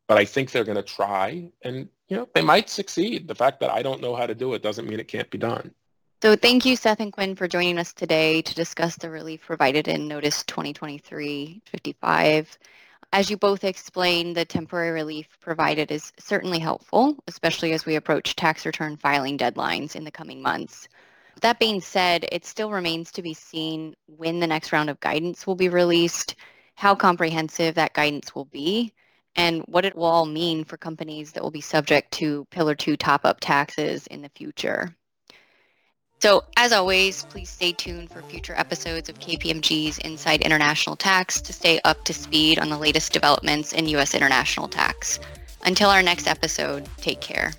but 0.09 0.19
I 0.19 0.25
think 0.25 0.51
they're 0.51 0.65
going 0.65 0.77
to 0.77 0.83
try 0.83 1.51
and, 1.63 1.89
you 2.09 2.17
know, 2.17 2.29
they 2.35 2.43
might 2.43 2.71
succeed. 2.71 3.29
The 3.29 3.35
fact 3.35 3.61
that 3.61 3.71
I 3.71 3.83
don't 3.83 4.01
know 4.01 4.15
how 4.15 4.27
to 4.27 4.35
do 4.35 4.55
it 4.55 4.63
doesn't 4.63 4.89
mean 4.89 5.01
it 5.01 5.09
can't 5.09 5.31
be 5.31 5.39
done. 5.39 5.73
So 6.23 6.35
thank 6.35 6.65
you, 6.65 6.77
Seth 6.77 7.01
and 7.01 7.13
Quinn, 7.13 7.37
for 7.37 7.47
joining 7.47 7.79
us 7.79 7.93
today 7.93 8.41
to 8.43 8.55
discuss 8.55 8.97
the 8.97 9.11
relief 9.11 9.45
provided 9.45 9.87
in 9.87 10.09
Notice 10.09 10.43
2023-55. 10.45 12.47
As 13.13 13.31
you 13.31 13.37
both 13.37 13.65
explained, 13.65 14.37
the 14.37 14.45
temporary 14.45 14.93
relief 14.93 15.29
provided 15.41 15.91
is 15.91 16.13
certainly 16.19 16.59
helpful, 16.59 17.17
especially 17.29 17.73
as 17.73 17.87
we 17.87 17.97
approach 17.97 18.35
tax 18.35 18.65
return 18.65 18.97
filing 18.97 19.39
deadlines 19.39 19.95
in 19.95 20.05
the 20.05 20.11
coming 20.11 20.41
months. 20.41 20.89
That 21.43 21.59
being 21.59 21.81
said, 21.81 22.27
it 22.33 22.47
still 22.47 22.71
remains 22.71 23.13
to 23.13 23.23
be 23.23 23.35
seen 23.35 23.95
when 24.07 24.41
the 24.41 24.47
next 24.47 24.73
round 24.73 24.89
of 24.89 25.01
guidance 25.01 25.47
will 25.47 25.55
be 25.55 25.69
released, 25.69 26.35
how 26.77 26.95
comprehensive 26.95 27.75
that 27.75 27.93
guidance 27.93 28.35
will 28.35 28.47
be, 28.47 28.95
and 29.37 29.63
what 29.67 29.85
it 29.85 29.95
will 29.95 30.05
all 30.05 30.27
mean 30.27 30.65
for 30.65 30.77
companies 30.77 31.33
that 31.33 31.43
will 31.43 31.51
be 31.51 31.61
subject 31.61 32.13
to 32.13 32.47
Pillar 32.51 32.75
2 32.75 32.97
top-up 32.97 33.39
taxes 33.41 34.07
in 34.09 34.23
the 34.23 34.31
future. 34.31 34.95
So, 36.21 36.45
as 36.57 36.73
always, 36.73 37.25
please 37.25 37.51
stay 37.51 37.73
tuned 37.73 38.11
for 38.11 38.23
future 38.23 38.55
episodes 38.57 39.11
of 39.11 39.19
KPMG's 39.19 39.99
Inside 39.99 40.41
International 40.41 40.97
Tax 40.97 41.43
to 41.43 41.53
stay 41.53 41.79
up 41.85 42.05
to 42.05 42.15
speed 42.15 42.59
on 42.59 42.71
the 42.71 42.79
latest 42.79 43.13
developments 43.13 43.73
in 43.73 43.87
U.S. 43.89 44.15
international 44.15 44.67
tax. 44.67 45.21
Until 45.65 45.91
our 45.91 46.03
next 46.03 46.27
episode, 46.27 46.89
take 46.97 47.21
care. 47.21 47.53